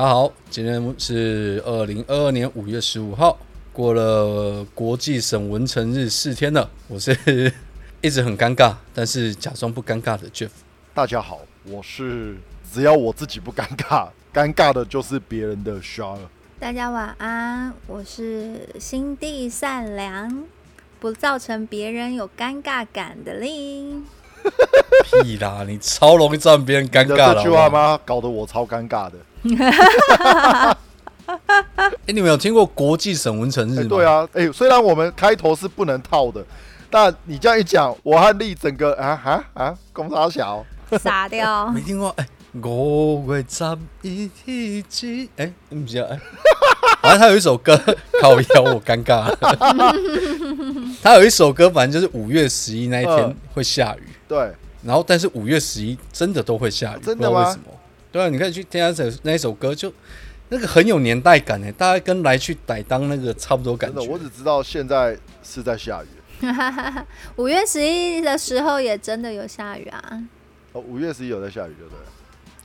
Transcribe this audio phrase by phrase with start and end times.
[0.00, 3.38] 大家好，今天是二零二二年五月十五号，
[3.70, 6.70] 过了国际省文成日四天了。
[6.88, 7.14] 我是
[8.00, 10.48] 一直很尴尬，但是假装不尴尬的 Jeff。
[10.94, 12.34] 大家好，我是
[12.72, 16.18] 只要我自己不尴尬，尴尬的就是别人的 s h a r
[16.58, 20.44] 大家晚安，我是心地善良，
[20.98, 24.02] 不造成别人有尴尬感的令。
[25.04, 28.00] 屁啦，你超容易造成别人尴尬这句话吗？
[28.06, 29.18] 搞得我超尴尬的。
[32.06, 33.88] 哎，你们有听过国际省文成日吗？
[33.88, 36.44] 对啊，哎，虽然我们开头是不能套的，
[36.90, 40.64] 但你这样一讲，我和丽整个啊啊啊，公差小
[41.02, 41.68] 傻掉。
[41.72, 42.26] 没听过哎，
[42.62, 46.18] 五月十一日，哎，你不知道哎。
[47.00, 47.80] 反正他有一首歌，
[48.20, 49.34] 靠腰我尴尬。
[51.02, 54.02] 他有一首歌，反正就是五月十一那一天会下雨。
[54.28, 54.52] 对。
[54.82, 57.56] 然后，但是五月十一真的都会下雨，真的吗？
[58.12, 59.92] 对啊，你可以去听下首那一首歌，就
[60.48, 64.00] 那个很有年代感诶，大概跟来去逮当那个差不多感觉。
[64.02, 66.06] 我只知道现在是在下雨。
[67.36, 70.22] 五月十一的时候也真的有下雨啊。
[70.72, 71.98] 哦，五月十一有在下雨，对不对？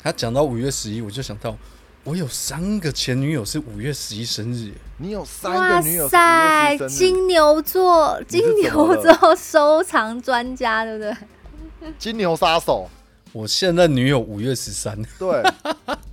[0.02, 1.56] 他讲到五月十一，我就想到
[2.04, 4.72] 我有三个前女友是五月十一生日。
[4.98, 6.06] 你有三个女友？
[6.06, 11.94] 哇塞，金牛座，金牛座收藏专家，对不对？
[12.00, 12.90] 金牛杀手。
[13.36, 15.44] 我现在女友五月十三， 对，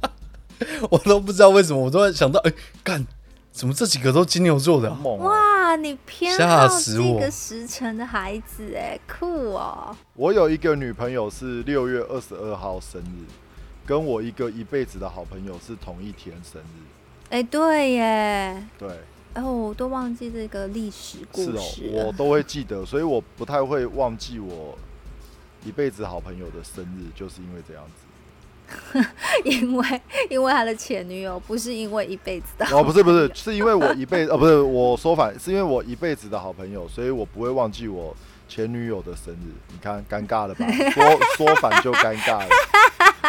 [0.90, 3.06] 我都不知道为什么，我都在想到，哎，干，
[3.52, 4.92] 怎么这几个都金牛座的？
[4.92, 9.96] 哇，你偏好这个时辰的孩子，哎，酷哦！
[10.14, 13.30] 我有一个女朋友是六月二十二号生日，
[13.86, 17.30] 跟我一个一辈子的好朋友是同一天生日。
[17.30, 18.88] 哎，对耶，对，
[19.36, 24.76] 哦，我都忘记这个历史故事，我都会记得，所以我不太会忘记我。
[25.64, 27.92] 一辈子好朋友的生日，就是因为这样子。
[29.44, 30.00] 因为
[30.30, 32.64] 因为他的前女友，不是因为一辈子的。
[32.70, 38.16] 哦，不是不是，是因为我一辈哦，不是我说反，是因为我一辈子的好朋友，所以我不会忘记我
[38.48, 39.52] 前女友的生日。
[39.68, 40.66] 你看，尴尬了吧？
[40.90, 41.04] 说
[41.36, 42.48] 说反就尴尬了，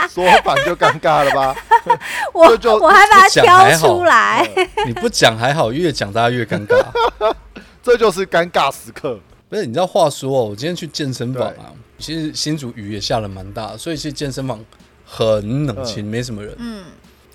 [0.08, 1.56] 说反就尴尬了吧？
[2.34, 4.50] 我就我还把它挑出来。
[4.86, 7.36] 你不讲还好，越讲大家越尴尬。
[7.82, 9.20] 这就是尴尬时刻。
[9.50, 11.74] 不是，你知道话说哦，我今天去健身房啊。
[12.04, 14.60] 其实新竹雨也下了蛮大，所以其实健身房
[15.06, 16.54] 很冷清，没什么人。
[16.60, 16.84] 嗯，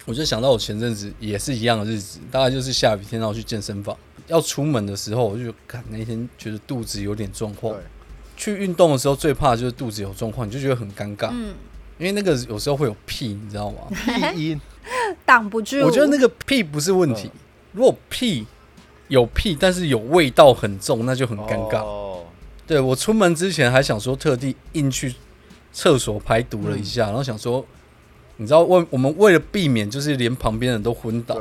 [0.05, 3.97] 我就想到我前阵子也是一样的日子，大概就是下雨天，然后去健身房，
[4.27, 7.75] 要出门的时候，我就看那天觉得肚子有点状况。
[8.37, 11.31] 去运动的时候最怕就是肚子有状况，你就觉得很尴尬。
[11.33, 11.55] 嗯，
[11.99, 13.79] 因为那个有时候会有屁，你知道吗？
[14.35, 14.61] 屁音
[15.25, 15.81] 挡不住。
[15.81, 17.31] 我觉得那个屁不是问题，
[17.73, 18.47] 如果屁
[19.09, 21.83] 有屁，但是有味道很重，那就很尴尬。
[22.69, 25.15] 对我出门之前还想说特地硬去
[25.73, 27.65] 厕所排毒了一下，然后想说，
[28.37, 31.41] 你知道为我们为了避免就是连旁边人都昏倒，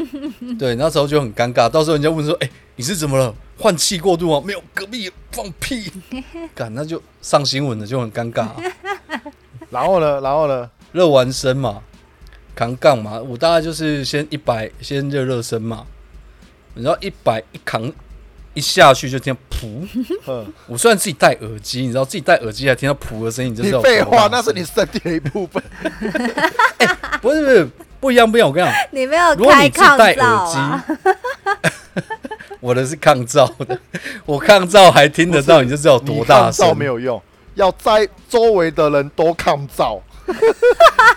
[0.58, 1.68] 对，那时候就很尴尬。
[1.68, 3.34] 到时候人家问说：“哎，你是怎么了？
[3.58, 5.92] 换气过度吗？”没有，隔壁放屁，
[6.54, 8.48] 干那就上新闻了，就很尴尬。
[9.70, 10.20] 然后呢？
[10.22, 10.70] 然后呢？
[10.92, 11.82] 热完身嘛，
[12.54, 15.86] 扛杠嘛，我大概就是先一百，先热热身嘛，
[16.74, 17.92] 你知道一百一扛。
[18.54, 19.86] 一下去就听噗，
[20.66, 25.62] 我虽然自己戴耳机，你知道自己戴耳机还听到噗的声音，你就知道废话，那是你身体的一部分。
[27.22, 27.68] 不是不是
[28.00, 30.80] 不一样不一样，我跟你讲， 你没有开抗噪
[32.60, 33.78] 我的是抗噪的，
[34.26, 36.76] 我抗噪还听得到，你就知道多大声。
[36.76, 37.20] 没有用，
[37.54, 40.00] 要在周围的人都抗噪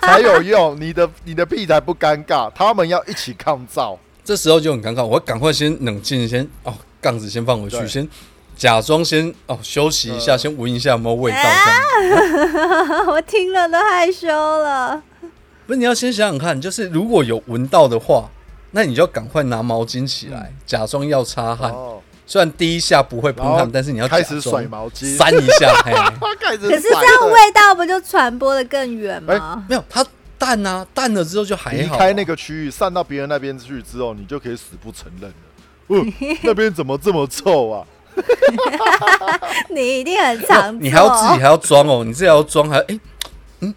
[0.02, 3.98] 才有用，你的你的屁才不尴尬，他们要一起抗噪。
[4.24, 6.74] 这时候就很尴尬，我赶快先冷静，先哦。
[7.06, 8.10] 杠子先放回去，先
[8.58, 11.38] 假装先哦休息一下，先闻一下有没有味道。
[13.14, 15.04] 我听了都害羞了。
[15.68, 18.28] 不是你要先想想看，就是如果有闻到的话，
[18.72, 21.72] 那你就要赶快拿毛巾起来，假装要擦汗。
[22.26, 25.72] 虽然第一下不会喷汗，但是你要开始甩毛巾，扇一下。
[26.42, 29.64] 可是这样味道不就传播的更远吗？
[29.70, 30.04] 没有，它
[30.40, 31.78] 淡啊，淡了之后就还好。
[31.78, 35.32] 离开那个区域，散到别人那边去之后，你就可以死不承认
[35.88, 36.06] 了。
[36.44, 37.86] 那边怎么这么臭啊？
[39.70, 43.00] 你一定很常，你还要自己还要装哦，你自己要装还哎，
[43.60, 43.76] 嗯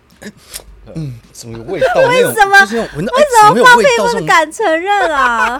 [0.94, 1.86] 嗯，怎么有味道？
[2.08, 2.60] 为什么？
[2.60, 3.84] 为什么放屁
[4.20, 5.58] 不敢承认啊？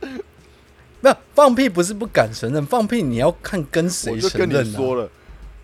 [1.00, 5.08] 没有放屁不是不敢承认，放屁你要看跟谁承认了。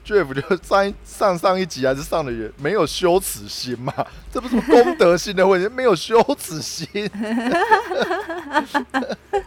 [0.08, 3.92] Jeff 就上上上一集还是上的也没有羞耻心嘛？
[4.32, 6.88] 这不是功德心的问题，没有羞耻心。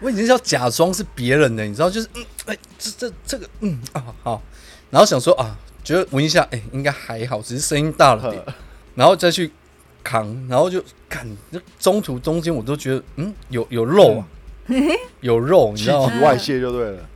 [0.02, 4.42] 我已经是要假装是别人的，你知道，就是嗯，哎，这这这个，嗯啊好，
[4.92, 8.44] 然后想说啊，觉得闻一下，哎，应该还好，只是声音大了点，
[8.94, 9.52] 然后再去
[10.04, 14.28] 扛，然后就看那中途中间我都觉得嗯有有肉啊，
[15.22, 16.13] 有肉，你知道吗？
[16.13, 17.10] 体外泄就对了。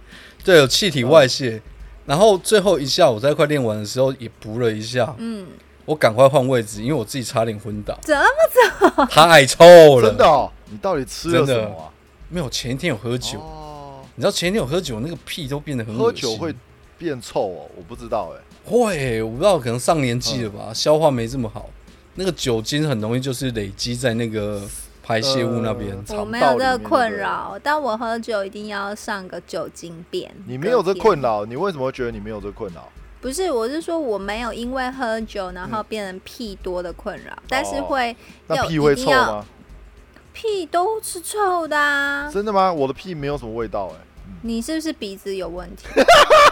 [0.43, 1.61] 对，有气体外泄。
[2.05, 5.47] 然后最后一下我在快练完的时候也补了一下，嗯，
[5.85, 9.65] 我赶快换位置，因为我自己差点昏倒，怎么太臭
[9.99, 10.09] 了。
[10.09, 11.89] 真的哦，你到底吃了什么啊？
[12.29, 16.53] 没有，前一天有喝酒，哦，你知道前一天有喝酒，那个屁都变得很喝酒会
[16.97, 18.41] 变臭哦，我不知道哎。
[18.63, 21.69] 会，我不知道，可能上年纪了吧，消化没这么好，
[22.15, 24.61] 那个酒精很容易就是累积在那个
[25.05, 25.95] 排泄物那边。
[26.09, 30.31] 呃我没有这个困扰，但我喝酒一定要上个酒精便。
[30.47, 32.89] 你没有这困扰，你为什么会觉得你没有这困扰？
[33.21, 38.09] 不是，我是说我没有因为喝酒然后变成屁多的困扰，但是会
[38.47, 39.45] 有那屁会臭吗？
[40.33, 42.29] 屁都是臭的啊！
[42.31, 42.73] 真的吗？
[42.73, 44.01] 我的屁没有什么味道哎。
[44.41, 45.85] 你是不是鼻子有问题？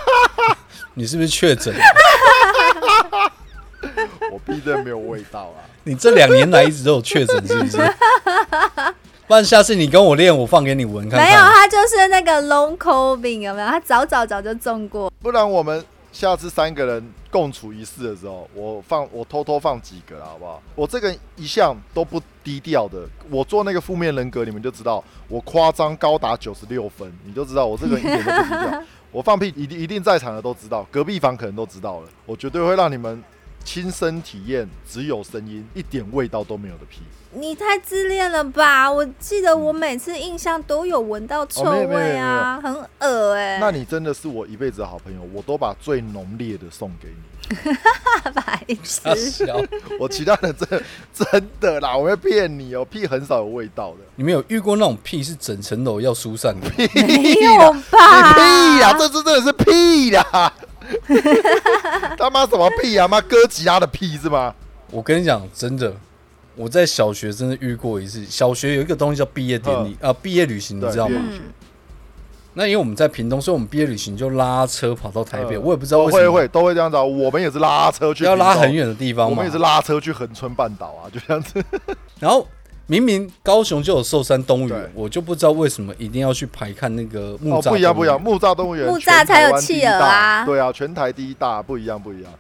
[0.94, 1.74] 你是不是确诊？
[4.32, 5.64] 我屁真的没有味道啊。
[5.86, 7.78] 你这两年来一直都有确诊，是不是？
[9.26, 11.28] 不然下次你跟我练，我放给你闻看看。
[11.28, 13.68] 没有，他就是那个 long COVID 有没有？
[13.68, 15.12] 他早早早就中过。
[15.22, 20.62] 不然我们下次三个人共处一室的时候，我放我偷偷放几个啦，好不好？
[20.76, 23.00] 我这个一向都不低调的，
[23.30, 28.84] 我做那个负面人格，你们就知道我夸张高达九十六分，你就知道我这个人一点都不低调。
[29.12, 33.24] 我放屁一定一定在场的都知道，隔壁房可能都知道了，我绝对会让你们
[33.64, 37.02] 亲身体验只有声音一点味道都没有的屁。
[37.36, 38.92] 你太自恋了吧！
[38.92, 47.16] 我记得我每次印象都有闻到臭味啊，很恶哎、那你真的是我一辈子的好朋友，我都把最浓烈的送给你。
[48.24, 49.60] 白大痴，小，
[50.00, 53.98] 我其他的真 真的啦，我会骗你哦，屁很少有味道的。
[54.16, 56.70] 你们有遇过那种屁是整层楼要疏散的？
[56.78, 58.28] 没有吧？
[58.28, 60.54] 你屁呀、这次真的是屁呀！
[62.18, 64.54] 他妈什么屁呀、妈哥吉拉的屁是吗？
[64.92, 65.94] 我跟你讲，真的，
[66.56, 68.24] 我在小学真的遇过一次。
[68.26, 71.20] 小学有一个东西叫毕业典礼啊，毕业旅行，你知道吗
[72.56, 75.56] 那因为我们在屏东，所以我们毕业旅行就拉车跑到台北。
[75.56, 79.52] 嗯我也不知道为什么会会都会这样子、啊，我们也是拉车去，要拉很，远的地方嘛我们也。
[79.52, 81.64] 是拉车去恒春半岛啊，就这样子。
[82.20, 82.48] 然后
[82.94, 87.70] 明明高雄就有寿山动物园，我就不知道为什么一定要去排看那个木哦，栅。
[87.70, 92.32] 不一样不一样，，木栅动物园，木栅才有企鹅啊对啊，全台第一大，不一样不一样。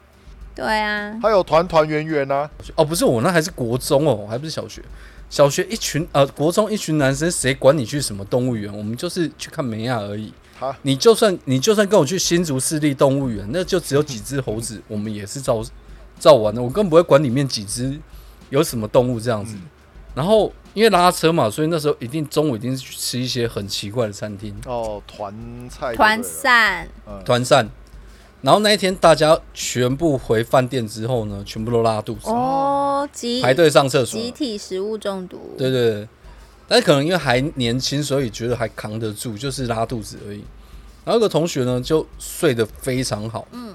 [0.54, 4.82] 对啊，还有团团圆圆啊，哦，不是我那还是国中哦，还不是小学。
[5.30, 8.72] 小学一群呃，国中一群男生，谁管你去什么动物园？
[8.78, 10.32] 我们就是去看梅亚而已。
[10.60, 15.64] 他你就算你就算跟我去新竹市立动物园，那就只有几只猴子， 我们也是照
[16.20, 16.62] 照玩的。
[16.62, 18.00] 我根本不会管里面几只
[18.52, 19.56] 有什么动物这样子。
[20.16, 24.56] 然后因为拉车嘛，所以那时候一定中午一定是去吃一些很奇怪的餐厅。
[24.66, 25.34] 哦，团
[25.70, 27.22] 菜团，散，嗯。
[27.24, 27.70] 团散。
[28.42, 34.20] 然后那一天大家全部回饭店之后呢，全部都拉肚子，哦，集排队上厕所。
[34.20, 36.08] 集体食物中毒，对对对，
[36.68, 40.44] 但是可能因为还年轻，所以觉得还扛得住，就是拉肚子而已。
[41.06, 43.74] 然后有个同学呢，就睡得非常好，嗯，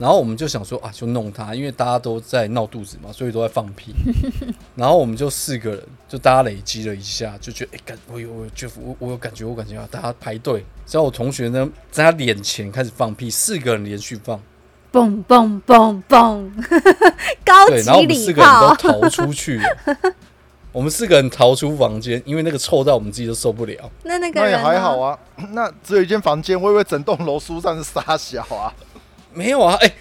[0.00, 3.92] 然后我们就想说啊，就弄他，因为大家都在闹肚子嘛，所以都在放屁。
[4.74, 10.64] 然后我们就四个人，就大家累积了一下，就觉得哎，感我有我有 Jeff，我我有感觉，我感觉啊，大家排队。
[10.86, 14.40] 只要我同学呢，在他脸前开始放屁，四个人连续放，
[14.90, 16.50] 嘣嘣嘣嘣，
[17.44, 19.96] 高对，然后我们四个人都，逃出去了。
[20.72, 23.90] 我们四个人逃出房间，因为那个臭到我们自己都受不了。
[24.04, 25.18] 那那个那也人还好啊。
[25.50, 28.72] 那只有一间房间，我以为整栋楼疏散是沙小啊。
[29.32, 29.92] 没有啊，哎、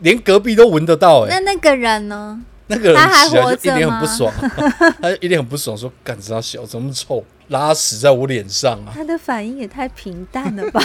[0.00, 2.40] 连隔壁都闻得到、哎，那那个人呢？
[2.70, 4.34] 那个人他还起来活着就一脸很不吗爽，
[5.00, 10.80] 他就一脸很不爽，说：“干啥小，这么臭，拉屎在我脸上啊他的反应也太平淡了吧？！”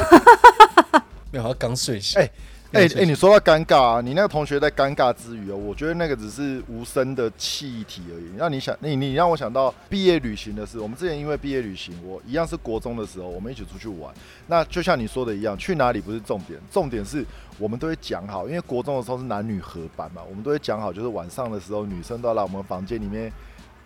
[1.31, 2.21] 没有，他刚睡醒。
[2.21, 2.29] 哎
[2.73, 8.35] 哎哎，你说到尴尬啊，你那个同学在尴尬之余哦，我觉得那个只是无声的气体而已。
[8.35, 10.79] 让你想，你你让我想到毕业旅行的事。
[10.79, 14.11] 我们之前因为毕业旅行，我一样是国中的时候，我们一起出去玩。
[14.47, 17.23] 那就像你说的一样，去哪里不是重点，重点是
[17.59, 23.31] 我们都会讲好，因为国中的时候是男女合班嘛，我们都会讲好，就是晚上的时候女生都要来我们房间里面，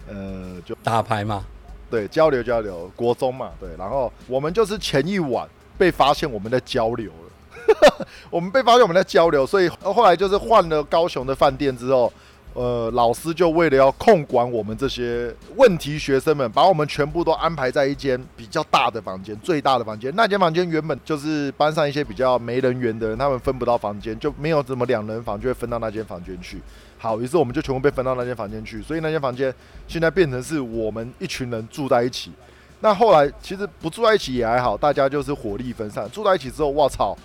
[0.07, 1.45] 呃，就打牌嘛，
[1.91, 5.45] 对，交流交流，国中嘛，对，然后我们就是前一晚
[5.77, 7.26] 被发现我们在交流了，
[8.29, 12.11] 我们被发现我们在交流，所以后来就是换了高雄的饭店之后，
[12.53, 20.11] 呃，老师就为了要控管我们这些问题学生们，把我们全部都安排在一间比较大的房间，最大的房间。
[20.15, 26.61] 那间房间原本就是班上一些比较没人缘的人，他们分不到房间，就没有怎么两人房，就会分到那间房间去。
[26.97, 29.53] 好，于是我们就全部被分到那间房间去，所以那间房间
[29.87, 32.31] 现在变成是我们一群人住在一起。
[32.79, 36.09] 那后来其实不住在一起也还好，大家就是火力分散。
[36.11, 37.15] 住在一起之后，我操，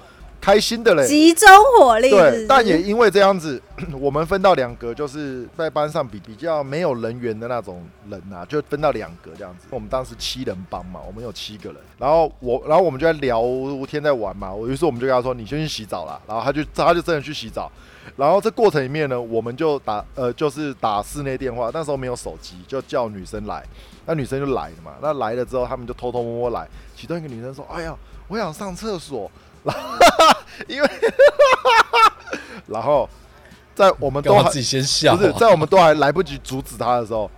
[0.43, 2.11] 开心的嘞，集中火力。
[2.11, 3.63] 对，但也因为这样子，
[4.01, 9.69] 我们分到两格，就是在班上比比较没有人员的那种人啊，就分到两格这样子。
[9.71, 13.41] 我们当时七人帮嘛，我们有七个人，然后我，然后我们就在聊
[13.87, 14.53] 天，在玩嘛。
[14.53, 17.71] 我于是我们就跟他说：“你先去洗澡啦。”然后他就他就真的去洗澡。
[18.17, 21.71] 然后这过程里面呢，我们就打呃，就是打室内电话。
[21.73, 23.65] 那时候没有手机，就叫女生来。
[24.07, 24.95] 那女生就来了嘛。
[25.01, 26.67] 那来了之后，他们就偷偷摸摸来。
[26.97, 27.97] 其中一个女生说：“哎呀，
[28.27, 29.31] 我想上厕所。”
[29.65, 30.89] 然后，因为，
[32.67, 33.09] 然后，
[33.75, 37.31] 在我们都自己先笑，不是在我们都还来不及阻止他的时候，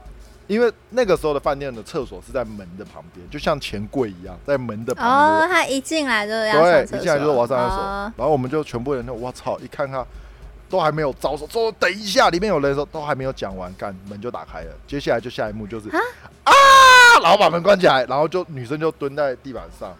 [0.47, 5.49] 因为那个时候的饭店的厕所是在门的旁边，就像钱柜一样，在门的旁边。
[5.49, 7.83] 哦，他一进来就要对，一进来就是我要上厕所，
[8.16, 10.04] 然后我们就全部人都我操，一看他
[10.71, 16.00] 都还没有招手，说等一下，里面有人的时候都还没有讲完，干门就打开了，接下来就下一幕就是啊，
[17.23, 19.95] 然后把门关起来，然后就女生就蹲在地板上。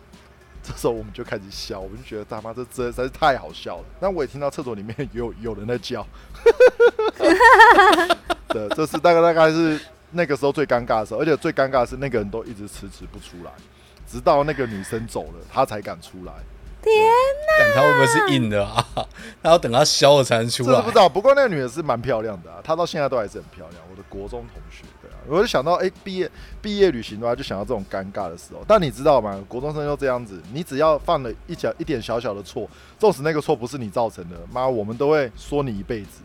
[0.67, 3.85] 这时候我们就开始笑，我们就觉得大妈这真实在是太好笑了。
[4.01, 6.07] 那我也听到厕所里面有有人在叫，
[8.49, 9.79] 对，这是大概大概是
[10.13, 13.51] 那个时候最尴尬的时候，而且最尴尬的是那个人都一直迟迟不出来，
[14.07, 16.33] 直到那个女生走了，他才敢出来。
[16.83, 16.93] 天
[17.59, 17.75] 哪！
[17.75, 18.87] 他会不会是硬的啊？
[19.43, 20.81] 他要等他消了才能出来。
[20.83, 23.83] 不知道，不过那个女的是蛮漂亮的啊，她到现在都还是很漂亮。
[23.91, 24.85] 我的国中同学。
[25.29, 28.65] 我就想到，哎，毕业毕业旅行的话，就想到这种尴尬的时候。
[28.67, 29.43] 但你知道吗？
[29.49, 36.21] 国中生就这样子，你只要犯了一小一点小小的错，纵使那个错不是你造成的，妈，我们都会说你一辈子。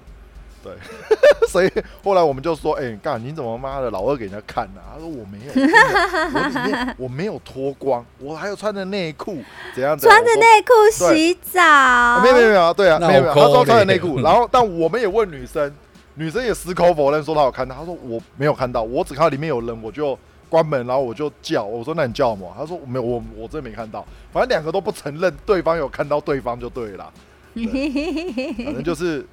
[0.61, 0.73] 对，
[1.47, 1.71] 所以
[2.03, 4.81] 后来我们就说，哎，干，你怎么妈的老二给人家看呢？
[4.93, 9.37] 他说我没有，我里面我没有脱光，我还有穿着内裤，
[9.73, 9.97] 怎样？
[9.97, 12.21] 穿着内裤洗澡？
[12.21, 14.19] 没有没有没有，对啊，没有没有，他说穿着内裤。
[14.19, 15.73] 然后，但我们也问女生。
[16.19, 22.53] 女生也矢口否认说她有看到，她说我没有看到，我只看到里面有人，我就关门，然后我就叫，我说那你叫什么？
[22.57, 27.09] 她说没有，我我真没看到，反正两个都不承认对方有看到对方就对了，
[27.55, 29.25] 反正就是，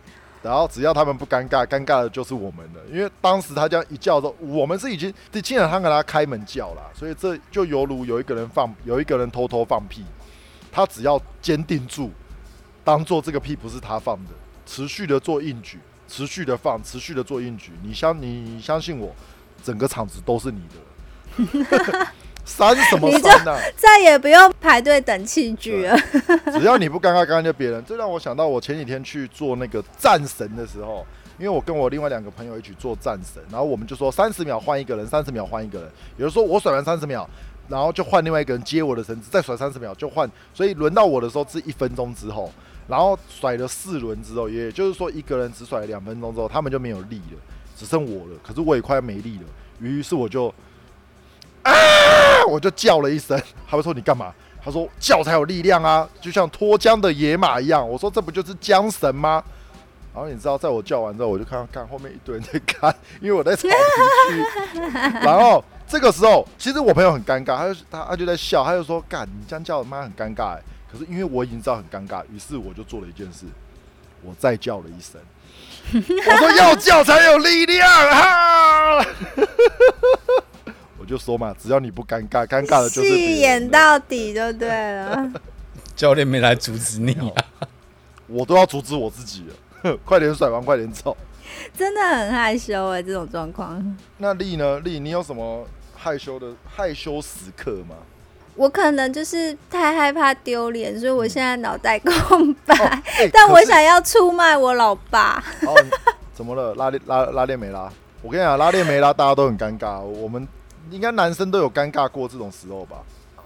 [0.45, 5.13] 然后只要他们不尴尬，尴尬的就是我们了，因为当时他这样一叫的时候，我们是已经
[5.43, 10.05] 竟然他给他开门叫了，所以这就犹如有一个人放，有一个人偷偷放屁，
[10.71, 12.13] 他只要坚定住，
[12.85, 14.31] 当做这个屁不是他放的，
[14.65, 15.81] 持续的做硬举。
[16.09, 19.15] 持续的放，持续的做硬举，你相你相信我，
[19.63, 22.07] 整个场子都是你的。
[22.47, 23.59] 删什么删呢？
[23.77, 25.99] 再也不用排队等器具了。
[26.53, 27.85] 只要你不尴尬，尴尬就别人。
[27.85, 31.05] 这让我想到我前几天去做那个战神的时候，
[31.39, 35.91] 因为我跟我另外两个朋友一起做战神，然后我们就说三十秒换一个人，三十秒换一个人。
[36.19, 37.29] 有人说我甩完三十秒，
[37.69, 42.53] 然后就换另外一个人接我的绳子，再甩三十秒就换，所以轮到我的时候是一分钟之后。
[42.89, 47.39] 然后甩了四轮之后，也就是说一个人只甩了两分钟之后，他们就没有力了，
[47.77, 48.39] 只剩我了。
[48.43, 49.45] 可是我也快要没力了，
[49.81, 50.47] 于是我就
[51.63, 51.73] 啊，
[52.49, 53.41] 我就叫了一声。
[53.69, 54.33] 他们说你干嘛？
[54.65, 57.89] 他说叫才有力量啊，就像脱缰的野马一样。
[57.89, 59.43] 我说这不就是缰绳吗？
[60.15, 63.75] 然后你知道，在我叫完之后，我就看看后面一堆人在看， 因为我在草皮
[64.35, 64.81] 区。
[65.21, 70.63] 然后这个时候，其实我朋友很尴尬，他就他他就在笑，他就说干，你这样叫妈很尴尬哎。
[70.97, 73.45] 可是因为我已经知道很尴尬，于是我就做了一件事，
[74.23, 75.21] 我再叫了一声，
[75.93, 79.07] 我说要叫才有力量哈，
[80.99, 85.33] 我就说嘛，只要你不尴尬，尴尬的就是戏演到底就对了。
[85.95, 87.45] 教练没来阻止你啊，
[88.27, 89.45] 我都要阻止我自己
[89.83, 91.17] 了，快点甩完，快点走。
[91.77, 93.97] 真的很害羞哎，这种状况。
[94.19, 94.81] 那丽呢？
[94.81, 97.97] 丽，你有什么害羞的害羞时刻吗？
[98.57, 103.03] 我可能就是太害怕丢脸，所以我现在脑袋空白。
[103.31, 105.45] 但我想要出卖我老爸。
[106.35, 106.75] 怎么了？
[106.75, 107.91] 拉链拉拉链没拉？
[108.23, 110.01] 我跟你讲，拉链没拉，大家都很尴尬。
[110.01, 110.49] 我们
[110.91, 112.97] 应该男生都有尴尬过这种时候吧？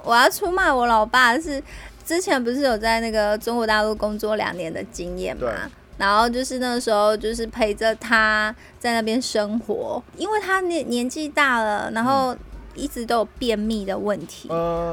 [0.04, 1.60] 我要出卖我老爸是
[2.04, 5.50] 之前不是有在那个中国大陆工作两年的经验嘛？
[5.98, 12.36] 然后就是那个时候就是陪着他在那边生活，因为他年年纪大了，然后。
[12.80, 14.48] 一直都有便秘的问题，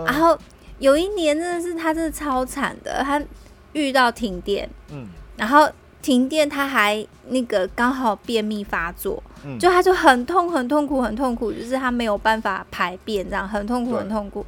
[0.06, 0.38] 然后
[0.80, 3.22] 有一年真的是他真的超惨的，他
[3.74, 5.70] 遇到停电，嗯，然后
[6.02, 14.46] 停电他还那个刚好便秘发作，嗯，就他就很痛很痛苦很痛苦，就是他没有办法排便这样很痛苦很痛苦。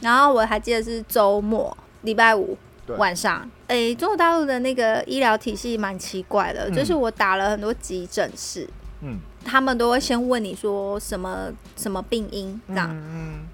[0.00, 2.56] 然后我还记得是周末礼拜五
[2.96, 8.68] 晚上，哎，中国大陆的那个医疗体系蛮奇怪的，就是我打了很多急诊室，
[9.02, 9.18] 嗯。
[9.44, 12.88] 他们都会先问你说什么什么病因这样，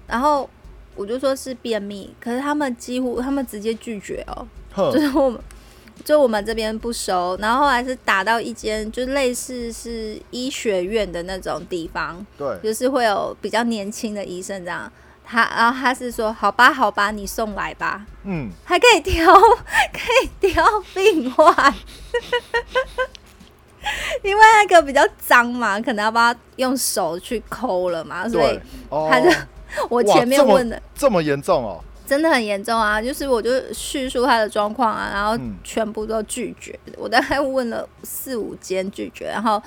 [0.07, 0.49] 然后
[0.95, 4.45] 我就说是便秘，可是他们几乎他们直接拒绝哦，
[4.91, 5.39] 就是我们
[6.03, 14.91] 就我们这边不收，然后后来是打到一间就类似是医学院的那种地方，对，就是会有比较年轻的医生这样，
[15.23, 18.05] 他然后他是说好吧好吧，你送来吧。
[18.23, 19.33] 嗯，还可以调，
[19.93, 20.63] 可以调
[20.93, 21.73] 病患。
[24.23, 29.29] 因为那个比较脏嘛，可能要帮他用手去抠了嘛，所以他就
[29.89, 30.81] 我前面问的。
[30.95, 33.01] 这么严重哦，真的很严重啊！
[33.01, 39.61] 就是我就叙述他的状况啊，然后全部都拒绝，我大概问了四五间拒绝，然后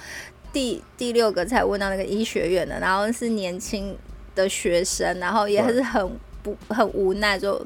[0.53, 3.97] 第第六个才问到那个医学院的，然后是年轻
[4.35, 7.61] 的学生，然后也是很不很无奈，就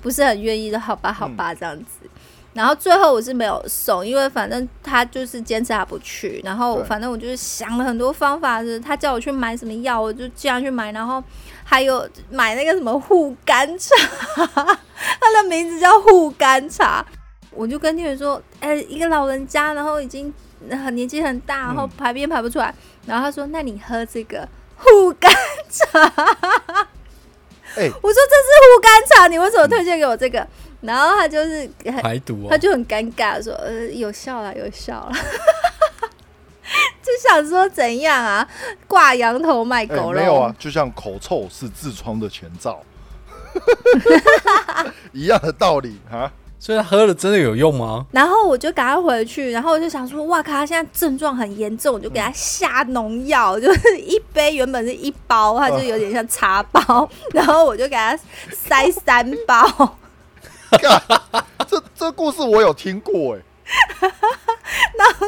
[0.00, 2.08] 不是很愿意的，好吧好吧这样子。
[2.54, 6.40] 然后最后我是没有送，因为反正他就是坚持他不去。
[6.44, 10.92] 然后反正我就是想了很多方法，是他叫我去买什么药，我就这样去买。
[10.92, 11.22] 然后
[11.64, 13.94] 还有买那个什么护肝茶，
[14.44, 17.04] 他的名字叫护肝茶。
[17.50, 20.32] 我就跟店员说：“哎，一个老人家，然后已经
[20.70, 22.74] 很年纪很大，然后排便排不出来。”
[23.06, 25.30] 然后他说：“那你喝这个护肝
[25.70, 26.00] 茶。”
[27.76, 30.46] 哎，我说这是护肝茶，你为什么推荐给我这个？
[30.82, 31.68] 然后他就是
[32.02, 35.12] 排毒，他就很尴尬说：“呃，有效了，有效了。
[37.02, 38.46] ”就想说怎样啊？
[38.86, 40.20] 挂羊头卖狗肉？
[40.20, 42.82] 没有啊，就像口臭是痔疮的前兆，
[45.12, 46.30] 一样的道理啊。
[46.58, 48.06] 所以他喝了真的有用吗？
[48.12, 58.16] 然后我就赶快回去，然后我就想说：“哇靠，他现在症状很严重，我就给他下农药， 就是一杯原本是一包，他就有点像茶包，然后我就给他
[58.52, 59.98] 塞三包。”
[61.68, 63.40] 这这故事我有听过哎，
[64.98, 65.26] 然后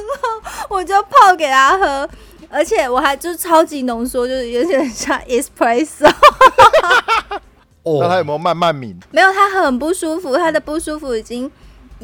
[0.68, 2.08] 我就泡给他喝，
[2.48, 6.12] 而且我还就是超级浓缩，就是有点像 espresso。
[7.84, 8.96] 哦那他有没有慢慢抿？
[9.10, 11.50] 没有，他很不舒服，他的不舒服已经。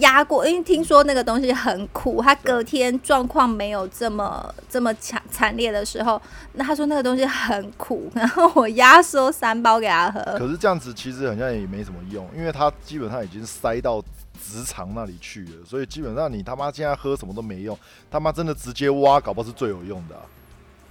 [0.00, 6.21] 压过，因为听说那个东西很苦，他隔天状况没有这么这么强惨烈的时候，
[6.54, 10.21] 那他说那个东西很苦， 然后我压缩三包给他喝。
[10.39, 14.02] 可是这样子其实好像也没什么用，因为他基本上已经塞到
[14.43, 17.78] 直肠那里去了，所以基本上你他妈现在喝什么都没用，
[18.10, 20.17] 他妈真的直接挖，搞不好是最有用的。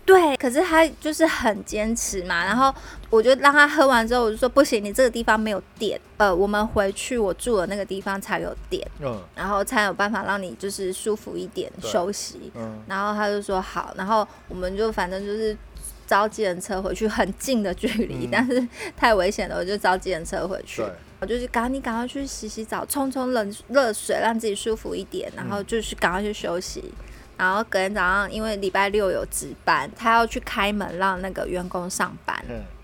[0.09, 2.73] 对，可是他就是很坚持嘛，然后
[3.11, 15.55] 我就让他喝完之后，我就说不行，你这个地方没有电，呃，我们回去我住的那个地方才有电，嗯，然后才有办法让你就是舒服一点休息，嗯，然后他就说好，然后我们就反正就是
[16.07, 18.67] 招计程车回去，很近的距离，但是
[18.97, 20.81] 太危险了，我就招计程车回去，
[21.19, 26.83] 我就是赶你赶快去洗洗澡，冲冲冷热水，让自己舒服一点，然后就是赶快去休息。
[27.39, 32.37] 然后隔天早上，因为礼拜六有值班，他要去开门让那个员工上班，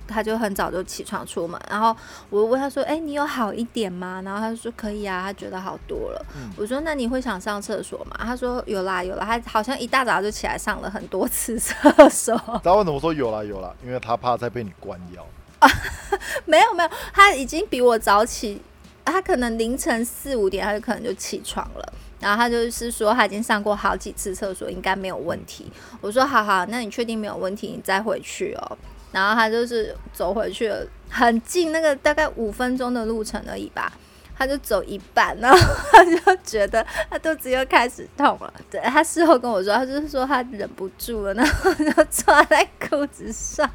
[0.08, 1.60] 他就很早就起床出门。
[1.70, 1.94] 然后
[2.30, 12.40] 我问他说：“哎，你有好一点吗？”然后他说：“可以啊，他觉得好多了。”我说：“那你会想上厕所吗？”他说：“有啦，有啦。”他好像一大早就起来上了很多次厕所。
[12.64, 15.26] 他问我说：“有啦，有啦。”因为他怕再被你关掉。
[16.46, 18.62] 没有没有，他已经比我早起，
[19.04, 21.94] 他可能凌晨四五点，他就可能就起床了。
[22.26, 25.72] 然后他就是说他已经上过好几次厕所，应该没有问题。
[26.02, 28.78] 我说好好，那你确定没有问题，你再回去哦。
[29.12, 33.94] 然后他就是走回去了，很近，那个大概五分钟的路程而已吧。
[34.36, 35.58] 他就走一半，然后
[35.92, 38.52] 他就觉得他肚子又开始痛了。
[38.72, 43.70] 对他事后跟我说，他就是说他忍不住了，然后就抓在裤子上，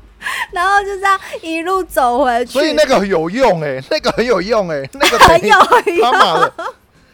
[0.50, 2.52] 然后就这样一路走回去。
[2.52, 5.56] 所以那个有用哎，那个很有用哎，那个 很有
[5.94, 6.52] 用。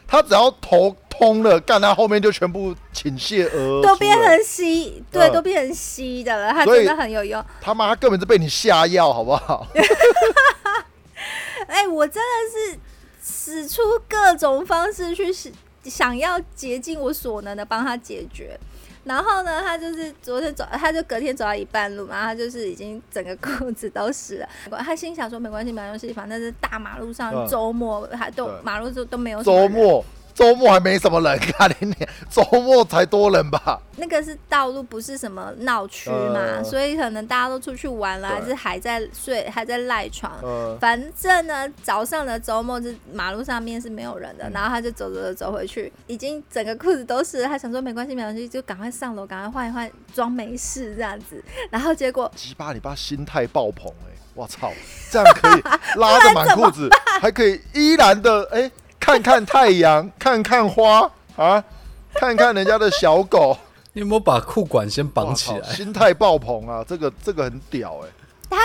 [0.08, 0.96] 他只要头。
[1.18, 6.52] 通了，干他后面就全部倾泻而都变成稀，对，都变成稀的了。
[6.52, 7.44] 他真的很有用。
[7.60, 9.66] 他妈根本是被你下药，好不好？
[11.66, 12.78] 哎，我真的是
[13.22, 15.34] 使出各种方式去
[15.84, 18.58] 想要竭尽我所能的帮他解决。
[19.04, 24.48] 然后呢，他就是昨天走，他就隔天走到一半路嘛，他就是已经整个裤子都湿了。
[24.78, 30.04] 他心想说没关系，没关系，反正是大马路上周末还都马路都都没有周末。
[30.36, 31.94] 周末还没什么人，看你你
[32.28, 33.80] 周末才多人吧？
[33.96, 40.30] 那个是道路，不是什么闹区嘛，所以可能大家都出去玩了，还是还在睡，还在赖床。
[40.78, 47.44] 反正呢，早上的周末是马路上面是没有人的，然后他就走走走走回去，已经整个裤子都是。
[47.44, 51.42] 他想说没关系没关系，就赶快上楼，赶快换一换，装没事这样子。
[51.70, 54.12] 然后结果鸡巴，你爸心态爆棚哎！
[54.34, 54.70] 我操，
[55.10, 55.62] 这样可以
[55.98, 56.90] 拉着满裤子，
[57.22, 58.70] 还可以依然的哎。
[59.06, 61.62] 看看太阳，看看花啊，
[62.12, 63.56] 看看人家的小狗。
[63.92, 65.62] 你有没有把裤管先绑起来？
[65.68, 66.84] 心态爆棚啊！
[66.86, 68.08] 这个这个很屌哎。
[68.50, 68.56] 他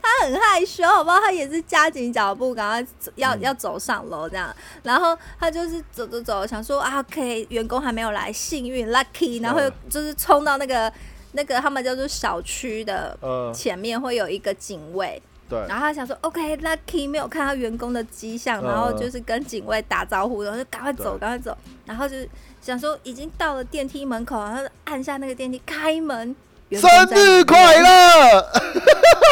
[0.00, 1.18] 他很害羞，好不好？
[1.18, 4.54] 他也是加紧脚步，赶快要要走上楼这样。
[4.84, 10.90] 然后他就是走走走，想说啊可以员工还没有来，幸运 lucky，然后就是冲到那个
[11.32, 13.18] 那个他们叫做小区的
[13.52, 15.20] 前面，会有一个警卫。
[15.52, 15.68] 对。
[15.68, 21.54] 然后他想说，OK，Lucky 没有看到员工的迹象，然后就是跟警卫打招呼，然后就赶快走，赶快走。
[21.84, 22.16] 然后就
[22.62, 26.34] 想说，已经到了电梯门口，然后按下那个电梯开门。
[26.70, 28.50] 生日快乐！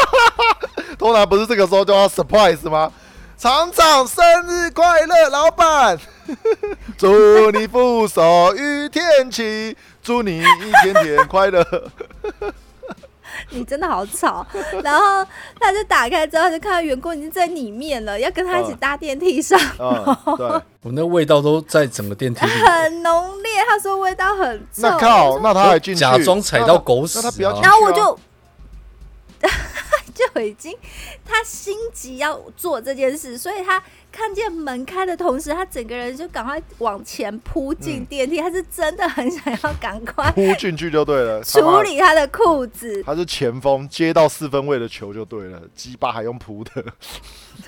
[0.98, 2.92] 通常不是这个时候就要 surprise 吗？
[3.38, 5.98] 厂长生日快乐，老板，
[6.98, 10.44] 祝你福寿与天齐，祝你一
[10.82, 11.64] 天天快乐。
[13.50, 14.46] 你真的好吵。
[14.82, 15.26] 然后
[15.60, 19.58] 他就打开之后，就看到员工已经在里面了，要跟他一起搭电梯上。
[20.36, 20.46] 对，
[20.82, 23.50] 我那味道都在整个电梯里，很浓烈。
[23.68, 24.82] 他说味道很重。
[24.82, 28.18] 那靠，那他还进去假装踩到狗屎，然后我就。
[30.12, 30.76] 就已经，
[31.24, 38.38] 他心急要做这件事，所以他看见门开的同时，他整个人就赶快往前扑进电梯。
[38.38, 43.02] 他是真的很想要赶快扑进去就对了， 处理他的裤子。
[43.02, 46.84] 他是前锋，接到四分位的球就对了，鸡巴还用扑的。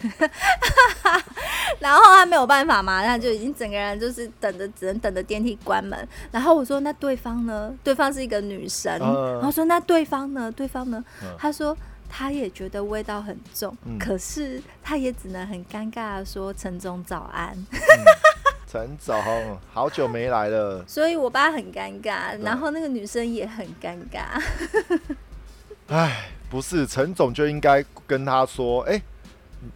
[1.79, 6.09] 然后他没有办法嘛，他就已经整个人就是等着，只能等着电梯关门。
[6.31, 7.73] 然后我说：“那对方呢？
[7.85, 10.51] 对方是一个女生。”然后说：“那对方呢？
[10.53, 11.05] 对方呢？”
[11.39, 11.77] 他说。
[12.15, 17.57] 他也觉得味道很重，可是他也只能很尴尬的说：“陈总早安。”
[18.69, 19.17] 陈总，
[19.73, 20.85] 好久没来了。
[20.87, 24.39] 所以我爸很尴尬，然后那个女生也很尴尬。
[25.89, 29.01] 哎，不是，陈总就应该跟他说：“哎，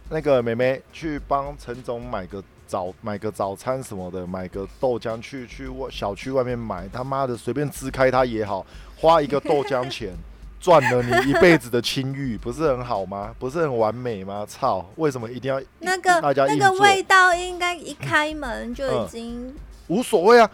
[0.09, 6.87] 那个妹妹去帮陈总买个早买个早餐什么的，买个豆浆去去外小区外面买。
[6.87, 8.63] 他妈的，随便支开他也好，
[8.95, 10.15] 花一个豆浆钱。”
[10.59, 13.33] 赚了你一辈子的清誉，不是很好吗？
[13.39, 14.45] 不是很完美吗？
[14.47, 14.85] 操！
[14.95, 19.55] 为什么一定要那个大家那个味道应该一开门就已经
[19.87, 20.49] 无所谓啊！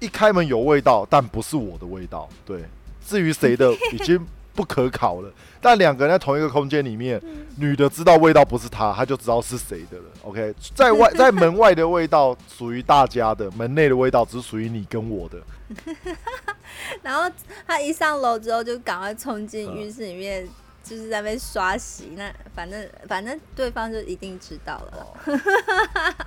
[0.00, 2.28] 一开门有味道，但不是我的味道。
[2.44, 2.64] 对，
[3.04, 4.24] 至于谁的 已经
[4.58, 5.32] 不可考了。
[5.60, 7.22] 但两个人在同一个空间里面，
[7.58, 10.04] 女的知道味道不是她，她就知道是谁的了。
[10.22, 15.38] OK，在外 在门外的味道属于大家的，门内的味道只属于你跟我的。
[17.02, 17.30] 然后
[17.68, 20.48] 他一上楼之后，就赶快冲进浴室里面，
[20.82, 22.14] 就是在被刷洗。
[22.16, 25.40] 那反正反正对方就一定知道了。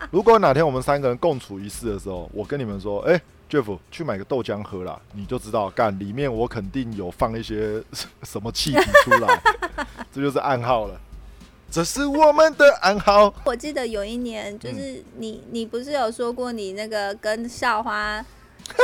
[0.09, 7.83] 如果哪天我们三个人共处一室的时候，我跟你们说，哎，Jeff 去买个豆浆喝啦，你就知道，干里面我肯定有放一些
[8.23, 9.41] 什么气体出来，
[10.11, 10.99] 这就是暗号了。
[11.69, 13.33] 这是我们的暗号。
[13.45, 18.25] 我记得有一年，就是你你不是有说过你那个跟校花。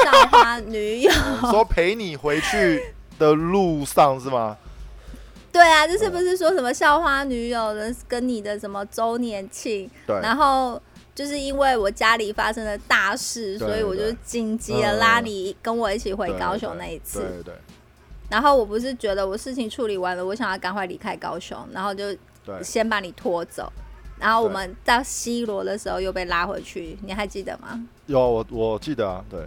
[0.03, 1.11] 校花女友
[1.51, 4.57] 说陪你回去的路上是吗？
[5.51, 9.89] 对啊，就是不是说什么校花女友的跟你的什么周年庆？
[10.05, 10.19] 对。
[10.19, 10.81] 然后
[11.17, 17.21] 就是因为我家里发生了大事，所以我就紧急的拉你跟我一起回高雄那一次。
[17.21, 17.53] 对对。
[18.29, 22.15] 然后我不是觉得我事情处理完了，我想要赶快离开高雄，然后就
[22.61, 23.73] 先把你拖走。
[24.19, 27.83] 然后我们到西罗的时候又被拉回去，你还记得吗？
[28.05, 29.39] 有，我我记得啊，对。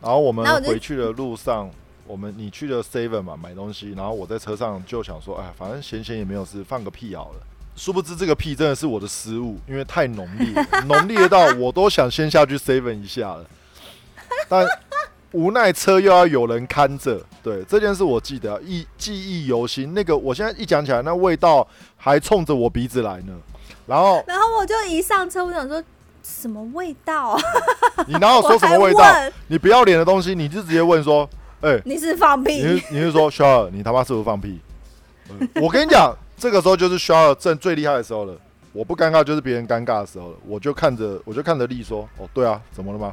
[0.00, 1.70] 然后我们回去的路上，
[2.06, 7.46] 我们你去了 Seven 嘛买东西，然后我在车上就想说，哎，反正闲闲也没有事，放个屁好了。
[7.78, 13.46] 殊不知这个屁真的是我的失误，因为太浓烈，浓烈到我都想先下去 Seven 一下了。
[14.48, 14.66] 但
[15.32, 19.94] 无奈车又要有人看着，对这件事我记得忆记忆犹新。
[19.94, 23.32] 那个我现在一讲起来，那味道还冲着我鼻子来呢。
[23.86, 25.82] 然后，然后我就一上车，我想说。
[26.20, 27.38] 什么味道？
[28.06, 29.02] 你哪有说 什么味道？
[29.46, 31.26] 你不要脸的东西，你就直接问说
[31.62, 34.60] ：“哎，你是放屁？”你你是说 s h a r 你他妈是不是放屁？
[35.54, 38.34] 我跟你讲，这个时候就是 a r 正最厉害的时候了。
[38.72, 40.36] 我不尴尬，就是别人尴尬的时候了。
[40.46, 43.12] 我就看着，我就看着丽说：“哦，对啊，怎么了吗？”